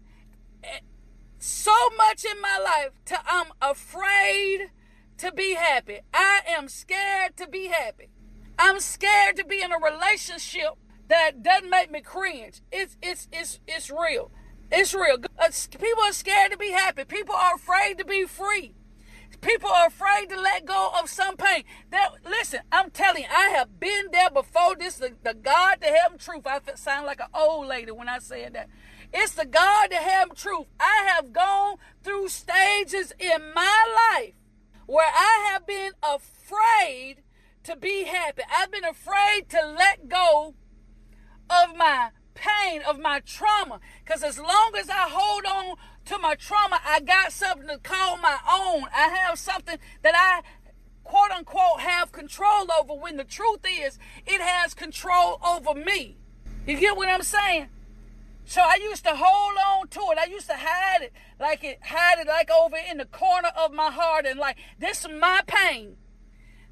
so 1.39 1.75
much 1.97 2.25
in 2.25 2.41
my 2.41 2.59
life 2.63 2.93
to 3.07 3.19
I'm 3.27 3.49
afraid 3.61 4.71
to 5.19 5.33
be 5.33 5.55
happy. 5.55 6.01
I 6.15 6.41
am 6.49 6.69
scared 6.69 7.37
to 7.37 7.49
be 7.49 7.69
happy. 7.69 8.11
I'm 8.59 8.81
scared 8.81 9.37
to 9.37 9.45
be 9.45 9.61
in 9.63 9.73
a 9.73 9.79
relationship 9.79 10.75
that 11.09 11.43
doesn't 11.43 11.69
make 11.69 11.91
me 11.91 12.01
cringe. 12.01 12.63
It's 12.71 12.97
it's 13.03 13.29
it's 13.33 13.61
it's 13.67 13.91
real. 13.91 14.31
It's 14.71 14.95
real. 14.95 15.19
People 15.19 16.05
are 16.05 16.13
scared 16.13 16.53
to 16.53 16.59
be 16.59 16.71
happy. 16.71 17.05
People 17.05 17.35
are 17.35 17.57
afraid 17.57 17.99
to 17.99 18.05
be 18.05 18.25
free. 18.25 18.75
People 19.43 19.71
are 19.71 19.89
afraid 19.89 20.31
to 20.31 20.41
let 20.41 20.65
go 20.65 20.93
of 21.01 21.11
some 21.11 21.37
pain. 21.37 21.65
That 21.91 22.11
listen, 22.25 22.61
I'm 22.71 22.91
telling 22.91 23.25
you, 23.25 23.29
I 23.29 23.49
have 23.51 23.79
been 23.81 24.07
there 24.13 24.31
before. 24.31 24.77
This 24.77 24.97
the, 24.97 25.13
the 25.23 25.35
God 25.35 25.81
to 25.83 25.89
heaven 25.89 26.17
truth. 26.17 26.47
I 26.47 26.61
sound 26.77 27.07
like 27.07 27.21
an 27.21 27.27
old 27.35 27.67
lady 27.67 27.91
when 27.91 28.09
I 28.09 28.21
said 28.21 28.55
that. 28.55 28.69
It's 29.13 29.35
the 29.35 29.45
God 29.45 29.89
to 29.91 29.97
heaven 29.97 30.37
truth. 30.37 30.67
I 30.79 31.11
have 31.15 31.33
gone 31.33 31.77
through 32.03 32.29
stages 32.29 33.13
in 33.19 33.53
my 33.53 33.85
life 34.15 34.35
where 34.87 35.11
I 35.13 35.51
have 35.51 35.67
been 35.67 35.93
afraid 36.03 37.23
to 37.65 37.77
be 37.77 38.05
happy. 38.05 38.43
I've 38.49 38.71
been 38.71 38.85
afraid 38.85 39.49
to 39.51 39.75
let 39.77 40.09
go 40.09 40.55
of 41.51 41.77
my 41.77 42.11
pain, 42.35 42.83
of 42.83 42.99
my 42.99 43.21
trauma. 43.21 43.81
Because 44.05 44.23
as 44.23 44.39
long 44.39 44.73
as 44.79 44.89
I 44.89 45.09
hold 45.11 45.45
on 45.47 45.77
to 46.07 46.19
my 46.19 46.35
trauma, 46.35 46.81
I 46.85 47.01
got 47.01 47.33
something 47.33 47.69
to 47.69 47.79
call 47.79 48.17
my 48.19 48.39
own. 48.51 48.85
I 48.95 49.09
have 49.09 49.39
something 49.39 49.79
that 50.03 50.15
I 50.17 50.43
quote 51.05 51.31
unquote 51.31 51.81
have 51.81 52.13
control 52.13 52.67
over 52.81 52.95
when 52.95 53.17
the 53.17 53.25
truth 53.25 53.61
is 53.69 53.99
it 54.27 54.41
has 54.41 54.75
control 54.75 55.39
over 55.47 55.75
me. 55.75 56.17
You 56.67 56.79
get 56.79 56.97
what 56.97 57.09
I'm 57.09 57.23
saying? 57.23 57.69
So 58.45 58.61
I 58.61 58.79
used 58.83 59.05
to 59.05 59.15
hold 59.15 59.57
on 59.67 59.89
to 59.89 60.01
it. 60.13 60.19
I 60.19 60.27
used 60.27 60.47
to 60.49 60.57
hide 60.57 61.03
it 61.03 61.13
like 61.39 61.65
it 61.65 61.79
hide 61.83 62.19
it 62.19 62.27
like 62.27 62.51
over 62.51 62.77
in 62.91 62.99
the 62.99 63.05
corner 63.05 63.51
of 63.57 63.73
my 63.73 63.91
heart 63.91 64.27
and 64.27 64.39
like 64.39 64.57
this 64.79 65.05
is 65.05 65.11
my 65.11 65.43
pain. 65.47 65.97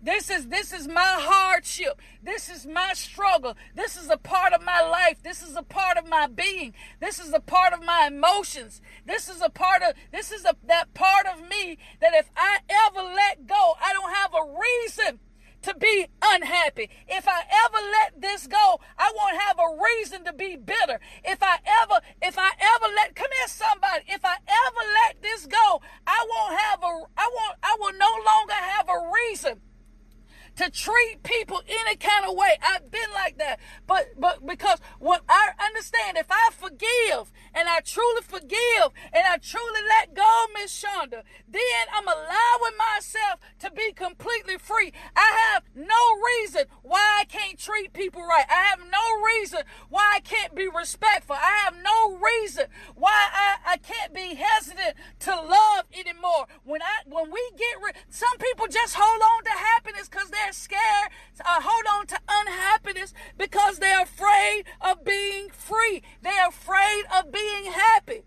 This 0.02 0.30
is 0.30 0.48
this 0.48 0.72
is 0.72 0.88
my 0.88 1.16
hardship. 1.18 2.00
This 2.22 2.48
is 2.48 2.66
my 2.66 2.94
struggle. 2.94 3.54
This 3.74 3.96
is 3.96 4.08
a 4.08 4.16
part 4.16 4.54
of 4.54 4.64
my 4.64 4.80
life. 4.80 5.22
This 5.22 5.42
is 5.42 5.56
a 5.56 5.62
part 5.62 5.98
of 5.98 6.08
my 6.08 6.26
being. 6.26 6.72
This 7.00 7.18
is 7.18 7.34
a 7.34 7.40
part 7.40 7.74
of 7.74 7.84
my 7.84 8.08
emotions. 8.10 8.80
This 9.04 9.28
is 9.28 9.42
a 9.42 9.50
part 9.50 9.82
of 9.82 9.94
this 10.10 10.32
is 10.32 10.46
a 10.46 10.56
that 10.66 10.94
part 10.94 11.26
of 11.26 11.42
me 11.42 11.76
that 12.00 12.14
if 12.14 12.30
I 12.34 12.60
ever 12.70 13.02
let 13.02 13.46
go, 13.46 13.74
I 13.78 13.92
don't 13.92 14.14
have 14.14 14.32
a 14.32 14.58
reason 14.58 15.20
to 15.62 15.74
be 15.74 16.06
unhappy. 16.22 16.88
If 17.06 17.28
I 17.28 17.42
ever 17.66 17.86
let 17.92 18.22
this 18.22 18.46
go, 18.46 18.80
I 18.96 19.12
won't 19.14 19.38
have 19.38 19.58
a 19.58 19.84
reason 19.84 20.24
to 20.24 20.32
be 20.32 20.56
bitter. 20.56 20.98
If 21.22 21.42
I 21.42 21.58
ever, 21.82 22.00
if 22.22 22.38
I 22.38 22.52
ever 22.58 22.86
let, 22.96 23.14
come 23.14 23.28
here 23.38 23.48
somebody, 23.48 24.04
if 24.08 24.24
I 24.24 24.36
ever 24.48 24.82
let 25.04 25.20
this 25.20 25.44
go, 25.44 25.82
I 26.06 26.26
won't 26.30 26.58
have 26.58 26.82
a, 26.82 27.04
I 27.18 27.30
won't, 27.34 27.58
I 27.62 27.76
will 27.78 27.92
no 27.98 28.12
longer 28.24 28.54
have 28.54 28.88
a 28.88 29.10
reason 29.12 29.60
to 30.61 30.70
treat 30.70 31.23
people 31.23 31.62
any 31.66 31.96
kind 31.96 32.27
of 32.27 32.37
way. 32.37 32.59
I've 32.62 32.90
been 32.90 33.11
like 33.14 33.38
that. 33.38 33.61
But 33.87 34.11
but 34.18 34.46
because 34.46 34.79
what 34.99 35.23
I 35.27 35.53
understand, 35.59 36.18
if 36.18 36.27
I 36.31 36.51
forgive 36.53 37.33
and 37.55 37.66
I 37.66 37.81
truly 37.81 38.20
forgive 38.20 38.92
and 39.11 39.25
I 39.27 39.38
truly 39.38 39.81
let 39.88 40.14
go, 40.14 40.44
Miss 40.55 40.85
Shonda, 40.85 41.23
then 41.49 41.85
I'm 41.94 42.07
allowing 42.07 42.77
myself 42.94 43.40
to 43.61 43.70
be 43.70 43.92
completely 43.92 44.59
free. 44.59 44.92
I 45.16 45.53
have 45.53 45.64
no 45.75 45.96
reason 46.42 46.64
why 46.83 47.20
I 47.20 47.25
can't 47.25 47.59
treat 47.59 47.94
people 47.94 48.20
right. 48.20 48.44
I 48.51 48.62
have 48.68 48.81
no 48.81 49.25
reason 49.25 49.61
why 49.88 50.12
I 50.16 50.20
can't 50.20 50.55
be 50.55 50.68
respectful. 50.68 51.37
I 51.37 51.59
have 51.64 51.75
no 51.83 52.18
reason 52.18 52.66
why 52.96 53.29
I, 53.33 53.57
I 53.73 53.77
can't 53.79 54.12
be 54.12 54.35
hesitant 54.35 54.94
to 55.20 55.31
love 55.31 55.87
anymore. 55.99 56.49
When 56.64 56.83
I 56.83 57.01
when 57.07 57.31
we 57.31 57.51
get 57.57 57.83
rid 57.83 57.94
some 58.11 58.37
people 58.38 58.66
just 58.66 58.94
hold 58.94 59.23
on 59.23 59.44
to 59.44 59.51
happiness 59.51 60.09
because 60.09 60.29
they're 60.29 60.49
they're 60.50 60.54
scared, 60.54 61.12
uh, 61.44 61.60
hold 61.62 61.84
on 61.94 62.06
to 62.08 62.18
unhappiness 62.28 63.14
because 63.38 63.78
they're 63.78 64.02
afraid 64.02 64.64
of 64.80 65.04
being 65.04 65.48
free. 65.50 66.02
They're 66.22 66.48
afraid 66.48 67.04
of 67.16 67.30
being 67.30 67.70
happy. 67.72 68.22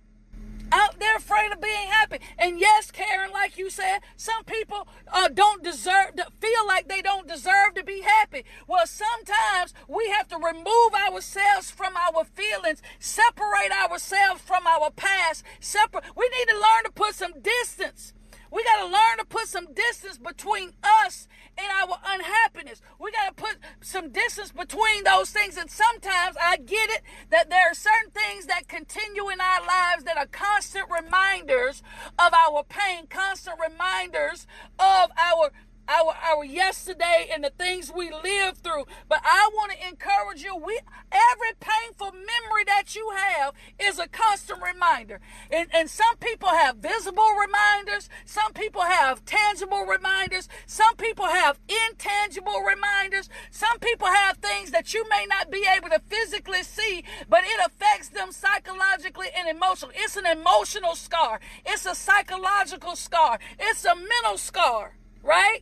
Out 0.72 1.00
there 1.00 1.18
afraid 1.18 1.52
of 1.52 1.62
being 1.62 1.88
happy. 1.90 2.20
And 2.38 2.60
yes, 2.60 2.92
Karen, 2.92 3.30
like 3.32 3.58
you 3.58 3.70
said, 3.70 4.00
some 4.16 4.44
people 4.46 4.88
uh, 5.12 5.28
don't 5.28 5.64
deserve, 5.64 6.16
to 6.16 6.28
feel 6.40 6.66
like 6.66 6.88
they 6.88 7.02
don't 7.02 7.28
deserve 7.28 7.76
to 7.76 7.84
be 7.84 8.02
happy. 8.02 8.46
Well, 8.68 8.88
sometimes 8.88 9.74
we 9.88 10.08
have 10.10 10.30
to 10.30 10.38
remove 10.38 10.94
ourselves 10.96 11.70
from 11.70 11.94
our 11.98 12.24
feelings, 12.24 12.82
separate 13.00 13.72
ourselves 13.72 14.42
from 14.42 14.66
our 14.66 14.90
past. 14.92 15.44
Separate. 15.60 16.06
We 16.16 16.30
need 16.30 16.52
to 16.54 16.56
learn 16.56 16.86
to 16.86 16.92
put 16.92 17.16
some 17.16 17.34
distance. 17.42 18.14
We 18.54 18.64
got 18.64 18.86
to 18.86 18.86
learn 18.86 19.18
to 19.18 19.26
put 19.26 19.48
some 19.48 19.74
distance 19.74 20.20
between 20.20 20.74
us 20.84 21.28
and 21.58 21.66
our 21.82 21.98
unhappiness. 22.06 22.84
We 23.00 23.12
got 23.12 23.36
to 23.36 23.44
put 23.44 23.58
some 23.82 24.12
distance 24.12 24.52
between 24.52 25.04
those 25.04 25.32
things. 25.32 25.58
And 25.58 25.72
sometimes 25.72 26.38
I 26.40 26.58
get 26.58 26.92
it 26.92 27.02
that 27.32 27.50
there 27.50 27.72
are 27.72 27.74
certain 27.74 28.12
things 28.12 28.46
that 28.46 28.68
continue 28.68 29.30
in 29.30 29.42
our 29.42 29.66
lives 29.66 30.04
that 30.04 30.18
are 30.18 30.28
constant 30.28 30.86
reminders 30.92 31.82
of 32.20 32.32
our 32.32 32.64
pain, 32.64 33.08
constant 33.10 33.58
reminders 33.60 34.46
of 34.78 35.10
our 35.18 35.52
our 35.88 36.14
our 36.32 36.44
yesterday 36.46 37.30
and 37.32 37.44
the 37.44 37.52
things 37.52 37.92
we 37.96 38.12
lived 38.12 38.60
through. 38.64 38.86
But 39.10 39.22
I 39.24 39.50
want 39.54 39.72
to 39.74 39.88
encourage 39.88 40.44
you. 40.44 40.56
We 40.56 40.80
every 41.12 41.54
painful 41.60 42.12
memory 42.12 42.64
that 42.66 42.96
you 42.96 43.12
have 43.16 43.54
is 43.80 44.00
a 44.00 44.08
constant 44.08 44.62
reminder. 44.62 45.20
And, 45.52 45.70
and 45.74 45.90
some 45.90 46.18
people 46.18 46.50
have 46.50 46.78
visible 46.78 47.30
reminders, 47.40 48.10
some 48.26 48.54
people 48.54 48.82
have 48.82 49.26
tangible 49.26 49.86
reminders, 49.86 50.50
some 50.66 50.96
people 50.96 51.26
have 51.26 51.60
intangible 51.68 52.62
reminders, 52.62 53.30
some 53.52 53.80
people 53.80 54.08
have 54.08 54.38
things 54.38 54.72
that 54.72 54.94
you 54.94 55.08
may 55.10 55.26
not 55.28 55.52
be 55.52 55.66
able 55.76 55.90
to 55.90 56.00
physically 56.08 56.64
see, 56.64 57.04
but 57.30 57.44
it 57.44 57.66
affects 57.66 58.10
them 58.10 58.32
psychologically 58.32 59.28
and 59.38 59.48
emotionally. 59.48 59.96
It's 59.98 60.18
an 60.18 60.26
emotional 60.26 60.96
scar, 60.96 61.40
it's 61.66 61.86
a 61.86 61.96
psychological 61.96 62.96
scar, 62.96 63.40
it's 63.60 63.86
a 63.86 63.96
mental 63.96 64.38
scar, 64.38 64.98
right? 65.22 65.62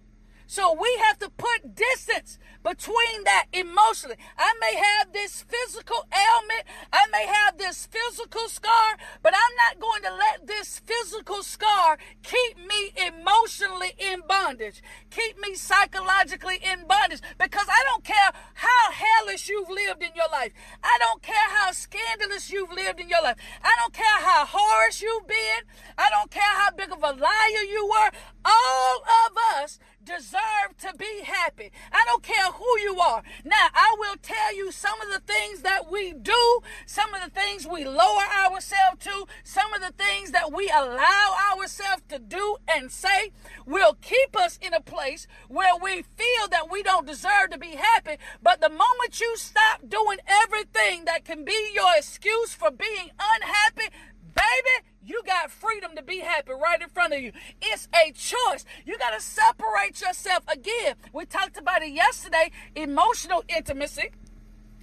So 0.51 0.75
we 0.77 0.93
have 1.07 1.17
to 1.19 1.29
put 1.29 1.75
distance 1.75 2.37
between 2.61 3.23
that 3.23 3.45
emotionally. 3.53 4.17
I 4.37 4.53
may 4.59 4.75
have 4.75 5.13
this 5.13 5.45
physical 5.47 6.05
ailment, 6.11 6.67
I 6.91 7.05
may 7.09 7.25
have 7.25 7.57
this 7.57 7.85
physical 7.85 8.49
scar, 8.49 8.97
but 9.23 9.33
I'm 9.33 9.55
not 9.55 9.79
going 9.79 10.01
to 10.01 10.11
let 10.13 10.47
this 10.47 10.81
physical 10.85 11.41
scar 11.41 11.97
keep 12.21 12.57
me 12.57 12.91
emotionally 13.07 13.93
in 13.97 14.23
bondage, 14.27 14.83
keep 15.09 15.39
me 15.39 15.55
psychologically 15.55 16.59
in 16.61 16.85
bondage, 16.85 17.21
because 17.39 17.67
I 17.69 17.83
don't 17.85 18.03
care 18.03 18.33
how 18.53 18.91
hellish 18.91 19.47
you've 19.47 19.69
lived 19.69 20.03
in 20.03 20.11
your 20.17 20.29
life. 20.33 20.51
I 20.83 20.97
don't 20.99 21.21
care 21.21 21.49
how 21.49 21.71
scandalous 21.71 22.51
you've 22.51 22.73
lived 22.73 22.99
in 22.99 23.07
your 23.07 23.23
life. 23.23 23.37
I 23.63 23.73
don't 23.79 23.93
care 23.93 24.19
how 24.19 24.45
harsh 24.45 25.01
you've 25.01 25.27
been. 25.27 25.63
I 25.97 26.09
don't 26.09 26.29
care 26.29 26.43
how 26.43 26.71
big 26.71 26.91
of 26.91 27.01
a 27.01 27.15
liar 27.15 27.63
you 27.69 27.87
were. 27.87 28.11
All 28.43 28.97
of 28.99 29.37
us 29.55 29.79
deserve 30.05 30.77
to 30.79 30.95
be 30.97 31.23
happy. 31.23 31.71
I 31.91 32.03
don't 32.05 32.23
care 32.23 32.51
who 32.51 32.79
you 32.79 32.99
are. 32.99 33.23
Now, 33.45 33.67
I 33.73 33.95
will 33.97 34.15
tell 34.21 34.55
you 34.55 34.71
some 34.71 34.99
of 35.01 35.09
the 35.11 35.19
things 35.19 35.61
that 35.61 35.91
we 35.91 36.13
do, 36.13 36.59
some 36.85 37.13
of 37.13 37.21
the 37.23 37.29
things 37.29 37.67
we 37.67 37.85
lower 37.85 38.23
ourselves 38.45 39.03
to, 39.05 39.25
some 39.43 39.73
of 39.73 39.81
the 39.81 39.93
things 39.93 40.31
that 40.31 40.51
we 40.51 40.69
allow 40.69 41.35
ourselves 41.53 42.03
to 42.09 42.19
do 42.19 42.57
and 42.67 42.91
say 42.91 43.31
will 43.65 43.97
keep 44.01 44.35
us 44.35 44.57
in 44.61 44.73
a 44.73 44.81
place 44.81 45.27
where 45.47 45.75
we 45.81 46.01
feel 46.01 46.47
that 46.49 46.71
we 46.71 46.83
don't 46.83 47.07
deserve 47.07 47.49
to 47.51 47.57
be 47.57 47.75
happy. 47.75 48.17
But 48.41 48.61
the 48.61 48.69
moment 48.69 49.19
you 49.19 49.35
stop 49.37 49.87
doing 49.87 50.17
everything 50.27 51.05
that 51.05 51.25
can 51.25 51.45
be 51.45 51.71
your 51.73 51.91
excuse 51.97 52.53
for 52.53 52.71
being 52.71 53.11
unhappy, 53.19 53.93
baby, 54.41 54.87
you 55.03 55.21
got 55.25 55.51
freedom 55.51 55.91
to 55.95 56.03
be 56.03 56.19
happy 56.19 56.51
right 56.51 56.81
in 56.81 56.89
front 56.89 57.13
of 57.13 57.21
you. 57.21 57.31
It's 57.61 57.87
a 57.93 58.11
choice. 58.11 58.65
You 58.85 58.97
got 58.97 59.11
to 59.11 59.21
separate 59.21 60.01
yourself 60.01 60.43
again. 60.47 60.95
We 61.13 61.25
talked 61.25 61.57
about 61.57 61.81
it 61.81 61.93
yesterday 61.93 62.51
emotional 62.75 63.43
intimacy. 63.47 64.11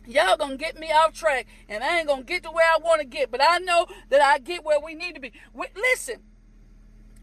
Y'all 0.06 0.38
gonna 0.38 0.56
get 0.56 0.78
me 0.78 0.90
off 0.90 1.12
track, 1.12 1.46
and 1.68 1.84
I 1.84 1.98
ain't 1.98 2.08
gonna 2.08 2.22
get 2.22 2.42
to 2.44 2.50
where 2.50 2.64
I 2.64 2.78
want 2.82 3.02
to 3.02 3.06
get, 3.06 3.30
but 3.30 3.42
I 3.42 3.58
know 3.58 3.86
that 4.08 4.22
I 4.22 4.38
get 4.38 4.64
where 4.64 4.80
we 4.80 4.94
need 4.94 5.14
to 5.16 5.20
be. 5.20 5.32
We, 5.52 5.66
listen, 5.76 6.20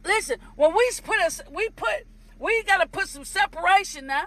listen. 0.04 0.38
When 0.56 0.72
we 0.72 0.92
put 1.04 1.20
us, 1.20 1.42
we 1.52 1.70
put, 1.70 2.06
we 2.38 2.62
gotta 2.62 2.86
put 2.86 3.08
some 3.08 3.26
separation 3.26 4.06
now 4.06 4.26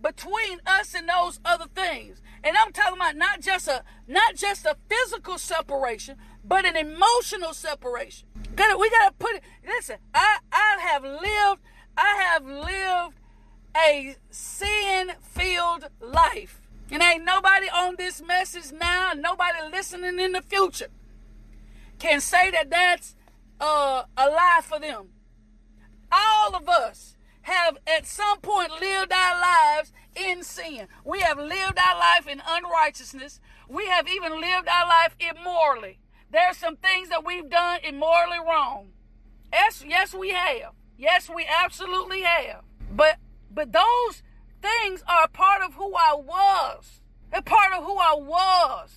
between 0.00 0.60
us 0.64 0.94
and 0.94 1.08
those 1.08 1.40
other 1.44 1.66
things. 1.74 2.22
And 2.44 2.56
I'm 2.56 2.72
talking 2.72 2.96
about 2.96 3.16
not 3.16 3.40
just 3.40 3.66
a 3.66 3.82
not 4.06 4.36
just 4.36 4.66
a 4.66 4.76
physical 4.88 5.36
separation, 5.36 6.16
but 6.46 6.64
an 6.64 6.76
emotional 6.76 7.52
separation. 7.52 8.28
Got 8.54 8.78
we 8.78 8.88
gotta 8.90 9.14
put 9.18 9.34
it. 9.36 9.42
Listen, 9.66 9.96
I 10.14 10.38
I 10.52 10.78
have 10.80 11.02
lived 11.02 11.62
I 11.96 12.32
have 12.32 12.46
lived 12.46 13.18
a 13.76 14.16
sin 14.30 15.12
filled 15.20 15.88
life. 16.00 16.60
And 16.90 17.02
ain't 17.02 17.24
nobody 17.24 17.66
on 17.68 17.96
this 17.98 18.22
message 18.22 18.72
now, 18.72 19.12
nobody 19.14 19.58
listening 19.70 20.20
in 20.20 20.32
the 20.32 20.42
future 20.42 20.88
can 21.98 22.20
say 22.20 22.50
that 22.50 22.70
that's 22.70 23.16
uh, 23.60 24.04
a 24.16 24.30
lie 24.30 24.60
for 24.62 24.78
them. 24.78 25.08
All 26.12 26.54
of 26.54 26.68
us 26.68 27.16
have 27.42 27.78
at 27.86 28.06
some 28.06 28.38
point 28.40 28.70
lived 28.80 29.12
our 29.12 29.40
lives 29.40 29.92
in 30.14 30.42
sin. 30.42 30.88
We 31.04 31.20
have 31.20 31.38
lived 31.38 31.78
our 31.78 31.98
life 31.98 32.28
in 32.28 32.42
unrighteousness. 32.46 33.40
We 33.68 33.86
have 33.86 34.08
even 34.08 34.40
lived 34.40 34.68
our 34.68 34.86
life 34.86 35.16
immorally. 35.18 35.98
There 36.30 36.46
are 36.46 36.54
some 36.54 36.76
things 36.76 37.08
that 37.08 37.24
we've 37.24 37.48
done 37.48 37.80
immorally 37.84 38.38
wrong. 38.38 38.88
Yes, 39.52 39.84
yes, 39.86 40.14
we 40.14 40.30
have. 40.30 40.72
Yes, 40.98 41.28
we 41.34 41.46
absolutely 41.46 42.22
have. 42.22 42.62
But 42.90 43.16
but 43.50 43.72
those 43.72 44.22
things 44.60 45.02
are 45.08 45.28
part 45.28 45.62
of 45.62 45.74
who 45.74 45.94
I 45.94 46.14
was. 46.14 47.00
They're 47.30 47.42
part 47.42 47.72
of 47.72 47.84
who 47.84 47.96
I 47.96 48.14
was. 48.16 48.90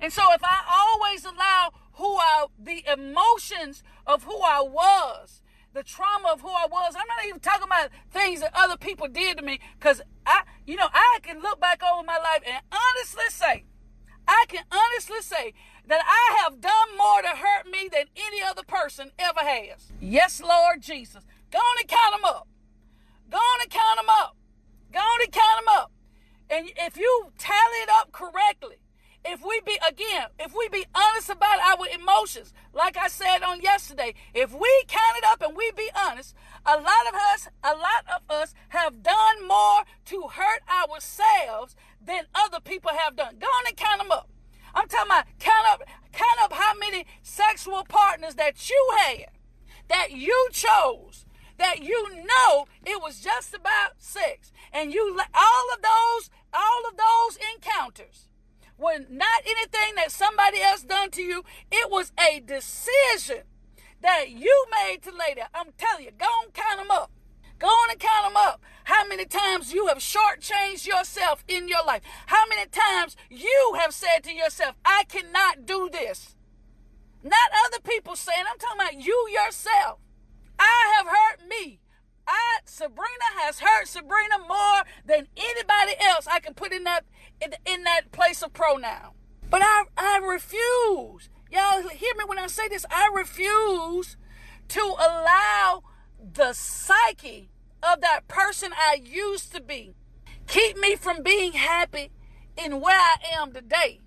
And 0.00 0.12
so 0.12 0.22
if 0.32 0.42
I 0.42 0.62
always 0.68 1.24
allow 1.24 1.72
who 1.94 2.16
I 2.16 2.46
the 2.58 2.84
emotions 2.92 3.82
of 4.06 4.24
who 4.24 4.40
I 4.42 4.62
was, 4.62 5.42
the 5.72 5.82
trauma 5.82 6.30
of 6.32 6.40
who 6.40 6.48
I 6.48 6.66
was, 6.70 6.94
I'm 6.96 7.06
not 7.06 7.26
even 7.26 7.40
talking 7.40 7.66
about 7.66 7.90
things 8.10 8.40
that 8.40 8.52
other 8.54 8.76
people 8.76 9.08
did 9.08 9.38
to 9.38 9.44
me, 9.44 9.60
because 9.78 10.02
I, 10.26 10.42
you 10.66 10.76
know, 10.76 10.88
I 10.92 11.18
can 11.22 11.40
look 11.40 11.60
back 11.60 11.82
over 11.82 12.04
my 12.04 12.18
life 12.18 12.42
and 12.46 12.62
honestly 12.72 13.24
say, 13.28 13.64
I 14.26 14.44
can 14.48 14.64
honestly 14.70 15.20
say 15.20 15.54
that 15.86 16.02
I 16.04 16.42
have 16.42 16.60
done 16.60 16.96
more 16.96 17.22
to 17.22 17.28
hurt 17.28 17.70
me 17.70 17.88
than 17.92 18.06
any 18.16 18.42
other 18.42 18.62
person 18.62 19.10
ever 19.18 19.40
has. 19.40 19.92
Yes, 20.00 20.40
Lord 20.40 20.80
Jesus. 20.80 21.24
Go 21.50 21.58
on 21.58 21.76
and 21.80 21.88
count 21.88 22.14
them 22.14 22.24
up. 22.24 22.48
Go 23.30 23.38
on 23.38 23.60
and 23.62 23.70
count 23.70 23.98
them 23.98 24.08
up. 24.08 24.36
Go 24.92 25.00
on 25.00 25.20
and 25.22 25.32
count 25.32 25.64
them 25.64 25.74
up. 25.76 25.92
And 26.50 26.70
if 26.76 26.96
you 26.96 27.32
tally 27.38 27.78
it 27.82 27.90
up 27.90 28.12
correctly, 28.12 28.76
if 29.24 29.42
we 29.42 29.60
be 29.64 29.78
again, 29.88 30.26
if 30.38 30.54
we 30.54 30.68
be 30.68 30.84
honest 30.94 31.30
about 31.30 31.58
our 31.60 31.86
emotions, 31.94 32.52
like 32.74 32.96
I 32.96 33.08
said 33.08 33.42
on 33.42 33.62
yesterday, 33.62 34.14
if 34.34 34.52
we 34.52 34.84
count 34.86 35.16
it 35.16 35.24
up 35.24 35.40
and 35.40 35.56
we 35.56 35.72
be 35.74 35.90
honest, 35.96 36.34
a 36.66 36.76
lot 36.76 37.08
of 37.08 37.14
us, 37.14 37.48
a 37.62 37.74
lot 37.74 38.04
of 38.14 38.30
us 38.30 38.54
have 38.68 39.02
done 39.02 39.46
more 39.48 39.84
to 40.06 40.28
hurt 40.28 40.62
ourselves 40.68 41.74
than 42.04 42.24
other 42.34 42.60
people 42.60 42.90
have 42.92 43.16
done. 43.16 43.36
Go 43.38 43.46
on 43.46 43.66
and 43.66 43.76
count 43.76 44.00
them 44.02 44.12
up. 44.12 44.28
I'm 44.74 44.88
talking 44.88 45.06
about 45.10 45.26
count 45.38 45.66
up, 45.70 45.82
count 46.12 46.40
up 46.42 46.52
how 46.52 46.74
many 46.78 47.06
sexual 47.22 47.84
partners 47.88 48.34
that 48.34 48.68
you 48.68 48.92
had, 48.98 49.26
that 49.88 50.10
you 50.10 50.48
chose, 50.52 51.26
that 51.58 51.82
you 51.82 52.08
know 52.24 52.66
it 52.84 53.00
was 53.00 53.20
just 53.20 53.54
about 53.54 53.92
sex, 53.98 54.52
and 54.72 54.92
you 54.92 55.20
all 55.34 55.72
of 55.72 55.82
those, 55.82 56.30
all 56.52 56.82
of 56.90 56.96
those 56.96 57.38
encounters 57.54 58.28
were 58.76 58.98
not 59.08 59.42
anything 59.46 59.94
that 59.96 60.10
somebody 60.10 60.60
else 60.60 60.82
done 60.82 61.10
to 61.12 61.22
you. 61.22 61.44
It 61.70 61.90
was 61.90 62.12
a 62.18 62.40
decision 62.40 63.42
that 64.02 64.30
you 64.30 64.66
made 64.70 65.02
to 65.02 65.10
lay 65.10 65.34
there. 65.34 65.48
I'm 65.54 65.72
telling 65.78 66.06
you, 66.06 66.10
go 66.18 66.26
and 66.44 66.52
count 66.52 66.78
them 66.78 66.90
up. 66.90 67.10
Go 67.58 67.68
on 67.68 67.90
and 67.90 68.00
count 68.00 68.26
them 68.26 68.36
up. 68.36 68.60
How 68.84 69.06
many 69.06 69.24
times 69.24 69.72
you 69.72 69.86
have 69.86 69.98
shortchanged 69.98 70.86
yourself 70.86 71.42
in 71.48 71.68
your 71.68 71.84
life? 71.86 72.02
How 72.26 72.44
many 72.48 72.66
times 72.66 73.16
you 73.30 73.76
have 73.78 73.92
said 73.94 74.20
to 74.24 74.32
yourself, 74.32 74.76
I 74.84 75.04
cannot 75.08 75.66
do 75.66 75.88
this? 75.90 76.34
Not 77.22 77.50
other 77.66 77.80
people 77.80 78.14
saying, 78.14 78.44
I'm 78.48 78.58
talking 78.58 78.80
about 78.80 79.06
you 79.06 79.28
yourself. 79.30 80.00
I 80.58 80.94
have 80.96 81.06
hurt 81.06 81.48
me. 81.48 81.80
I 82.26 82.58
Sabrina 82.64 83.30
has 83.40 83.60
hurt 83.60 83.88
Sabrina 83.88 84.38
more 84.46 84.82
than 85.04 85.28
anybody 85.36 85.92
else 86.00 86.26
I 86.26 86.40
can 86.40 86.54
put 86.54 86.72
in 86.72 86.84
that 86.84 87.04
in, 87.40 87.54
in 87.66 87.84
that 87.84 88.12
place 88.12 88.42
of 88.42 88.52
pronoun. 88.52 89.12
But 89.50 89.62
I 89.62 89.84
I 89.96 90.18
refuse. 90.18 91.28
Y'all 91.50 91.88
hear 91.88 92.14
me 92.16 92.24
when 92.26 92.38
I 92.38 92.46
say 92.46 92.68
this. 92.68 92.86
I 92.90 93.10
refuse 93.14 94.16
to 94.68 94.80
allow 94.80 95.82
the 96.18 96.52
psyche 96.52 97.50
of 97.92 98.00
that 98.00 98.28
person 98.28 98.72
I 98.76 99.00
used 99.04 99.52
to 99.54 99.60
be. 99.60 99.94
Keep 100.46 100.78
me 100.78 100.96
from 100.96 101.22
being 101.22 101.52
happy 101.52 102.10
in 102.56 102.80
where 102.80 102.98
I 102.98 103.16
am 103.32 103.52
today. 103.52 104.00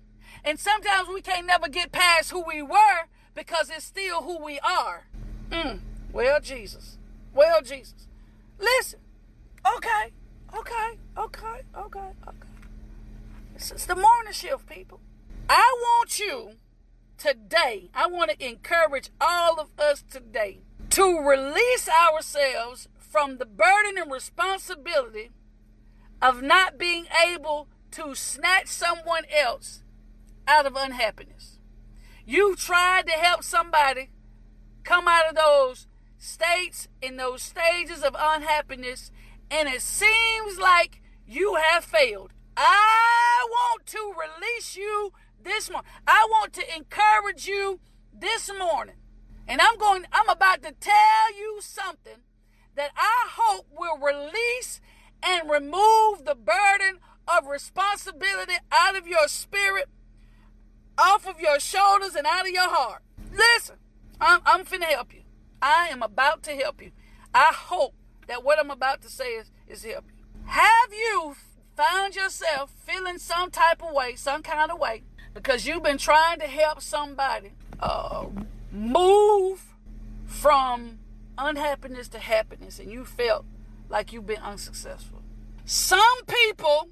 And 0.44 0.58
sometimes 0.58 1.08
we 1.08 1.20
can't 1.20 1.46
never 1.46 1.68
get 1.68 1.92
past 1.92 2.30
who 2.30 2.42
we 2.46 2.62
were 2.62 3.06
because 3.34 3.70
it's 3.70 3.84
still 3.84 4.22
who 4.22 4.42
we 4.42 4.58
are. 4.60 5.08
Mm. 5.50 5.80
Well, 6.12 6.40
Jesus. 6.40 6.98
Well, 7.34 7.60
Jesus. 7.62 8.06
Listen. 8.58 9.00
Okay. 9.76 10.12
Okay. 10.56 10.98
Okay. 11.16 11.60
Okay. 11.76 11.98
Okay. 12.26 12.48
This 13.54 13.72
is 13.72 13.86
the 13.86 13.96
morning 13.96 14.32
shift, 14.32 14.66
people. 14.66 15.00
I 15.48 15.74
want 15.80 16.18
you 16.18 16.52
today, 17.18 17.90
I 17.94 18.06
want 18.06 18.30
to 18.30 18.46
encourage 18.46 19.10
all 19.20 19.58
of 19.58 19.68
us 19.78 20.02
today 20.08 20.60
to 20.90 21.18
release 21.20 21.88
ourselves 21.88 22.88
from 23.08 23.38
the 23.38 23.46
burden 23.46 23.96
and 23.96 24.12
responsibility 24.12 25.30
of 26.20 26.42
not 26.42 26.78
being 26.78 27.06
able 27.26 27.68
to 27.92 28.14
snatch 28.14 28.66
someone 28.66 29.24
else 29.34 29.82
out 30.46 30.66
of 30.66 30.76
unhappiness. 30.76 31.58
You 32.26 32.54
tried 32.54 33.06
to 33.06 33.12
help 33.12 33.42
somebody 33.42 34.10
come 34.84 35.08
out 35.08 35.28
of 35.28 35.34
those 35.34 35.86
states 36.18 36.88
in 37.00 37.16
those 37.16 37.42
stages 37.42 38.02
of 38.02 38.14
unhappiness, 38.18 39.10
and 39.50 39.68
it 39.68 39.80
seems 39.80 40.58
like 40.58 41.00
you 41.26 41.56
have 41.56 41.84
failed. 41.84 42.32
I 42.56 43.46
want 43.48 43.86
to 43.86 44.14
release 44.18 44.76
you 44.76 45.12
this 45.42 45.70
morning. 45.70 45.90
I 46.06 46.26
want 46.30 46.52
to 46.54 46.76
encourage 46.76 47.46
you 47.46 47.80
this 48.12 48.50
morning. 48.58 48.96
And 49.46 49.62
I'm 49.62 49.78
going, 49.78 50.04
I'm 50.12 50.28
about 50.28 50.62
to 50.62 50.72
tell 50.72 51.34
you 51.36 51.58
something 51.60 52.20
that 52.78 52.92
I 52.96 53.28
hope 53.30 53.66
will 53.76 53.98
release 53.98 54.80
and 55.22 55.50
remove 55.50 56.24
the 56.24 56.34
burden 56.34 57.00
of 57.26 57.46
responsibility 57.46 58.54
out 58.72 58.96
of 58.96 59.06
your 59.06 59.28
spirit, 59.28 59.88
off 60.96 61.26
of 61.26 61.40
your 61.40 61.60
shoulders, 61.60 62.14
and 62.14 62.26
out 62.26 62.46
of 62.46 62.52
your 62.52 62.68
heart. 62.68 63.02
Listen, 63.32 63.76
I'm, 64.20 64.40
I'm 64.46 64.64
finna 64.64 64.84
help 64.84 65.14
you. 65.14 65.22
I 65.60 65.88
am 65.90 66.02
about 66.02 66.42
to 66.44 66.52
help 66.52 66.80
you. 66.82 66.92
I 67.34 67.52
hope 67.52 67.94
that 68.26 68.44
what 68.44 68.58
I'm 68.58 68.70
about 68.70 69.02
to 69.02 69.08
say 69.08 69.32
is, 69.32 69.50
is 69.66 69.84
help 69.84 70.04
you. 70.06 70.24
Have 70.46 70.92
you 70.92 71.34
found 71.76 72.16
yourself 72.16 72.72
feeling 72.84 73.18
some 73.18 73.50
type 73.50 73.82
of 73.82 73.92
way, 73.92 74.14
some 74.14 74.42
kind 74.42 74.70
of 74.70 74.78
way, 74.78 75.02
because 75.34 75.66
you've 75.66 75.82
been 75.82 75.98
trying 75.98 76.38
to 76.40 76.46
help 76.46 76.80
somebody 76.80 77.52
uh, 77.80 78.26
move 78.72 79.74
from 80.24 80.98
unhappiness 81.38 82.08
to 82.08 82.18
happiness 82.18 82.78
and 82.78 82.90
you 82.90 83.04
felt 83.04 83.46
like 83.88 84.12
you've 84.12 84.26
been 84.26 84.42
unsuccessful? 84.42 85.22
Some 85.64 86.24
people 86.26 86.90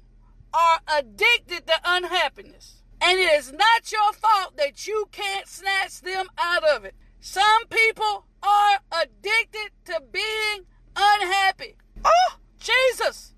are 0.53 0.79
addicted 0.87 1.67
to 1.67 1.73
unhappiness. 1.85 2.83
And 2.99 3.19
it 3.19 3.31
is 3.33 3.51
not 3.51 3.91
your 3.91 4.13
fault 4.13 4.57
that 4.57 4.87
you 4.87 5.07
can't 5.11 5.47
snatch 5.47 6.01
them 6.01 6.27
out 6.37 6.63
of 6.63 6.85
it. 6.85 6.95
Some 7.19 7.67
people 7.69 8.25
are 8.41 8.79
addicted 8.91 9.71
to 9.85 10.01
being 10.11 10.65
unhappy. 10.95 11.75
Oh, 12.03 12.37
Jesus! 12.59 13.33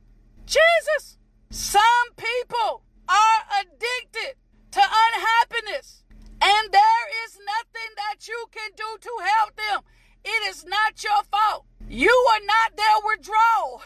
Jesus! 0.46 1.18
Some 1.50 1.82
people 2.16 2.84
are 3.08 3.62
addicted 3.62 4.36
to 4.72 4.82
unhappiness. 4.82 6.04
And 6.42 6.72
there 6.72 7.26
is 7.26 7.38
nothing 7.38 7.92
that 7.98 8.28
you 8.28 8.46
can 8.52 8.72
do 8.76 8.98
to 9.02 9.12
help 9.26 9.56
them. 9.56 9.82
It 10.24 10.50
is 10.50 10.66
not 10.66 11.04
your 11.04 11.24
fault. 11.32 11.66
You 11.88 12.12
are 12.34 12.46
not 12.46 12.78
their 12.78 13.00
withdrawal. 13.06 13.82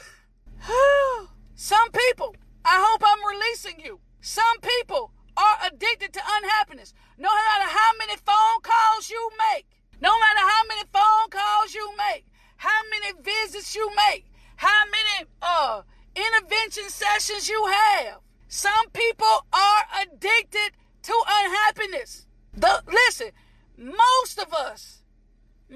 Some 1.56 1.92
people, 1.92 2.36
I 2.66 2.84
hope 2.86 3.02
I'm 3.06 3.36
releasing 3.36 3.80
you. 3.80 4.00
Some 4.22 4.60
people 4.62 5.12
are 5.38 5.58
addicted 5.68 6.14
to 6.14 6.22
unhappiness. 6.26 6.94
No 7.18 7.30
matter 7.30 7.70
how 7.70 7.92
many 7.98 8.16
phone 8.18 8.62
calls 8.62 9.10
you 9.10 9.30
make, 9.54 9.68
no 10.02 10.12
matter 10.20 10.40
how 10.40 10.62
many 10.68 10.84
phone 10.92 11.30
calls 11.30 11.74
you 11.74 11.92
make, 11.98 12.26
how 12.58 12.82
many 12.90 13.14
visits 13.22 13.76
you 13.76 13.90
make, 14.10 14.26
how 14.56 14.84
many 14.86 15.30
uh 15.42 15.82
intervention 16.16 16.90
sessions 16.90 17.50
you 17.50 17.66
have. 17.66 18.20
Some 18.48 18.90
people 18.92 19.46
are 19.52 19.86
addicted 20.02 20.72
to 21.04 21.14
unhappiness. 21.28 22.28
The 22.54 22.84
listen, 22.88 23.32
most 23.78 24.40
of 24.40 24.54
us, 24.54 25.03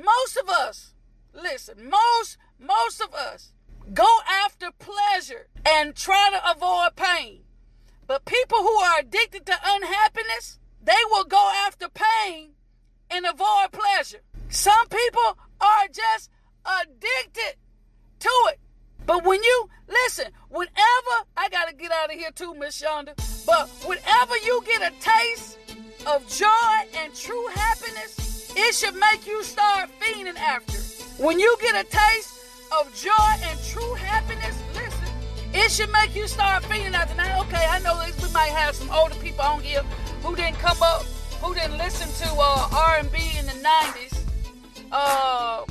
most 0.03 0.37
of 0.37 0.49
us, 0.49 0.93
listen, 1.33 1.89
most 1.89 2.37
most 2.59 3.01
of 3.01 3.13
us 3.13 3.53
go 3.93 4.07
after 4.45 4.71
pleasure 4.71 5.47
and 5.65 5.95
try 5.95 6.29
to 6.31 6.51
avoid 6.51 6.95
pain. 6.95 7.41
But 8.05 8.25
people 8.25 8.59
who 8.59 8.73
are 8.73 8.99
addicted 8.99 9.45
to 9.45 9.57
unhappiness, 9.63 10.59
they 10.83 10.93
will 11.11 11.25
go 11.25 11.51
after 11.65 11.87
pain 11.89 12.51
and 13.09 13.25
avoid 13.25 13.71
pleasure. 13.71 14.21
Some 14.49 14.87
people 14.87 15.37
are 15.59 15.87
just 15.91 16.29
addicted 16.65 17.57
to 18.19 18.29
it. 18.49 18.59
But 19.05 19.23
when 19.25 19.41
you 19.41 19.69
listen, 19.87 20.27
whenever 20.49 21.15
I 21.35 21.49
gotta 21.49 21.73
get 21.73 21.91
out 21.91 22.11
of 22.11 22.19
here 22.19 22.31
too, 22.31 22.53
Miss 22.55 22.81
Shonda, 22.81 23.15
but 23.45 23.69
whenever 23.87 24.37
you 24.37 24.61
get 24.65 24.81
a 24.81 24.93
taste 24.99 25.57
of 26.05 26.27
joy 26.27 26.87
and 26.95 27.15
true 27.15 27.47
happiness, 27.47 28.26
it 28.57 28.73
should 28.73 28.95
make 28.95 29.27
you 29.27 29.43
start 29.43 29.89
fiending 29.99 30.35
after. 30.35 30.77
When 31.23 31.39
you 31.39 31.55
get 31.61 31.75
a 31.75 31.87
taste 31.87 32.33
of 32.79 32.93
joy 32.95 33.31
and 33.43 33.59
true 33.63 33.93
happiness, 33.93 34.57
listen, 34.73 35.07
it 35.53 35.71
should 35.71 35.91
make 35.91 36.15
you 36.15 36.27
start 36.27 36.65
feeling 36.65 36.91
that 36.91 37.07
tonight. 37.09 37.39
Okay, 37.41 37.65
I 37.69 37.79
know 37.79 38.01
we 38.03 38.33
might 38.33 38.49
have 38.49 38.75
some 38.75 38.89
older 38.91 39.15
people 39.15 39.43
on 39.43 39.61
here 39.61 39.83
who 40.23 40.35
didn't 40.35 40.57
come 40.57 40.77
up, 40.81 41.03
who 41.41 41.53
didn't 41.53 41.77
listen 41.77 42.09
to 42.27 42.35
uh, 42.35 42.69
R&B 42.71 43.17
in 43.37 43.45
the 43.45 43.53
'90s. 43.53 44.19
Uh, 44.91 45.63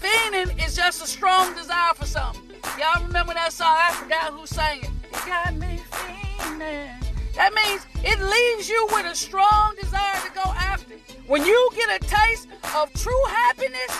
fiending 0.00 0.64
is 0.64 0.74
just 0.74 1.02
a 1.02 1.06
strong 1.06 1.54
desire 1.54 1.94
for 1.94 2.06
something. 2.06 2.42
Y'all 2.78 3.04
remember 3.06 3.34
that 3.34 3.52
song? 3.52 3.68
I 3.68 3.92
forgot 3.92 4.32
who 4.32 4.46
sang 4.46 4.78
it. 4.80 4.90
It 5.12 5.26
got 5.26 5.54
me 5.56 5.80
fiending. 5.90 6.99
That 7.34 7.54
means 7.54 7.86
it 8.04 8.20
leaves 8.20 8.68
you 8.68 8.86
with 8.92 9.06
a 9.06 9.14
strong 9.14 9.74
desire 9.80 10.20
to 10.26 10.32
go 10.34 10.42
after. 10.42 10.94
When 11.26 11.44
you 11.44 11.70
get 11.74 12.02
a 12.02 12.06
taste 12.06 12.48
of 12.76 12.92
true 12.94 13.24
happiness, 13.28 13.90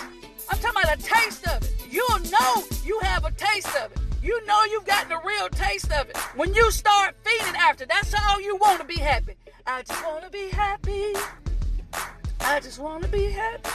I'm 0.49 0.59
talking 0.59 0.81
about 0.83 0.99
a 0.99 1.01
taste 1.01 1.47
of 1.47 1.63
it. 1.63 1.73
You'll 1.89 2.19
know 2.31 2.63
you 2.83 2.99
have 3.03 3.25
a 3.25 3.31
taste 3.31 3.75
of 3.75 3.91
it 3.91 4.01
you 4.23 4.45
know 4.45 4.63
you've 4.65 4.85
gotten 4.85 5.09
the 5.09 5.19
real 5.25 5.49
taste 5.49 5.91
of 5.91 6.09
it. 6.09 6.17
When 6.35 6.53
you 6.53 6.69
start 6.71 7.15
feeding 7.23 7.55
after, 7.55 7.85
that's 7.85 8.13
all 8.13 8.39
you 8.39 8.55
want 8.57 8.79
to 8.79 8.85
be 8.85 8.99
happy. 8.99 9.35
I 9.65 9.81
just 9.81 10.05
want 10.05 10.23
to 10.23 10.29
be 10.29 10.49
happy. 10.49 11.13
I 12.39 12.59
just 12.59 12.79
want 12.79 13.03
to 13.03 13.09
be 13.09 13.31
happy. 13.31 13.69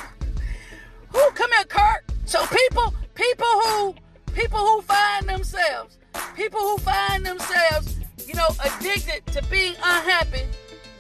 Who 1.09 1.31
come 1.33 1.51
here, 1.53 1.64
Kurt? 1.64 2.05
So 2.27 2.45
people, 2.47 2.95
people 3.14 3.47
who, 3.47 3.95
people 4.35 4.59
who 4.59 4.83
find 4.83 5.29
themselves, 5.29 5.99
people 6.37 6.61
who 6.61 6.79
find 6.79 7.27
themselves, 7.27 7.99
you 8.26 8.34
know, 8.34 8.48
addicted 8.64 9.24
to 9.32 9.42
being 9.48 9.74
unhappy, 9.76 10.42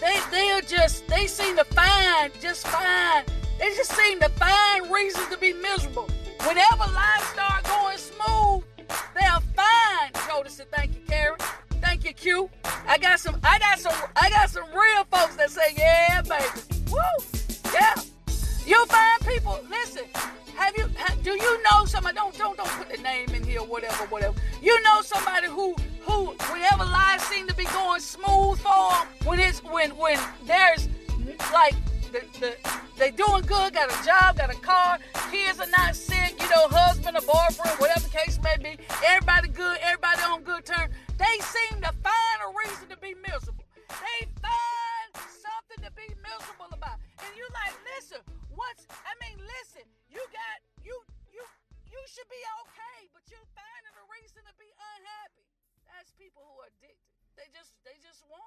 they 0.00 0.18
they 0.30 0.50
are 0.50 0.60
just 0.60 1.06
they 1.08 1.26
seem 1.26 1.56
to 1.56 1.64
find 1.64 2.32
just 2.40 2.66
find 2.66 3.26
they 3.58 3.74
just 3.74 3.92
seem 3.92 4.20
to 4.20 4.28
find 4.30 4.90
reasons 4.92 5.28
to 5.28 5.38
be 5.38 5.52
miserable. 5.54 6.08
Whenever 6.46 6.84
life 6.92 7.32
start 7.32 7.64
going 7.64 7.98
smooth, 7.98 8.62
they 9.18 9.26
are 9.26 9.40
fine. 9.54 10.10
Notice 10.28 10.60
it. 10.60 10.68
Thank 10.70 10.94
you, 10.94 11.00
Karen. 11.08 11.38
Thank 11.80 12.04
you, 12.04 12.12
Q. 12.12 12.50
I 12.86 12.98
got 12.98 13.18
some. 13.18 13.40
I 13.42 13.58
got 13.58 13.78
some. 13.78 13.94
I 14.14 14.30
got 14.30 14.50
some 14.50 14.64
real 14.72 15.04
folks 15.10 15.36
that 15.36 15.50
say, 15.50 15.74
"Yeah, 15.76 16.22
baby." 16.22 16.44
Woo. 16.90 17.00
Yeah. 17.72 17.94
You'll 18.66 18.86
find 18.86 19.20
people. 19.26 19.58
Listen. 19.68 20.04
Have 20.56 20.76
you? 20.76 20.88
Have, 20.96 21.22
do 21.22 21.30
you 21.32 21.62
know 21.64 21.84
somebody? 21.84 22.16
Don't 22.16 22.36
don't 22.36 22.56
don't 22.56 22.68
put 22.70 22.88
the 22.94 23.02
name 23.02 23.28
in 23.30 23.42
here. 23.44 23.62
Whatever, 23.62 24.04
whatever. 24.04 24.34
You 24.62 24.80
know 24.82 25.02
somebody 25.02 25.48
who 25.48 25.74
who 26.02 26.35
be 27.56 27.64
going 27.64 28.00
smooth 28.00 28.58
for 28.58 28.92
when 29.24 29.40
it's 29.40 29.62
when 29.64 29.90
when 29.96 30.18
there's 30.44 30.88
like 31.52 31.74
the, 32.12 32.22
the, 32.38 32.56
they 32.98 33.10
doing 33.10 33.42
good, 33.42 33.72
got 33.74 33.90
a 33.90 34.06
job, 34.06 34.38
got 34.38 34.50
a 34.50 34.58
car, 34.60 34.98
kids 35.30 35.60
are 35.60 35.66
not 35.68 35.94
sick, 35.96 36.34
you 36.40 36.48
know, 36.50 36.68
husband 36.68 37.16
or 37.16 37.20
boyfriend, 37.20 37.78
whatever 37.78 38.00
the 38.00 38.08
case 38.10 38.38
may 38.42 38.56
be. 38.62 38.78
Everybody 39.06 39.48
good, 39.48 39.78
everybody 39.82 40.22
on 40.22 40.42
good 40.42 40.64
terms. 40.64 40.92
They 41.18 41.38
seem 41.40 41.75
They 57.86 57.94
just 58.02 58.26
it. 58.26 58.45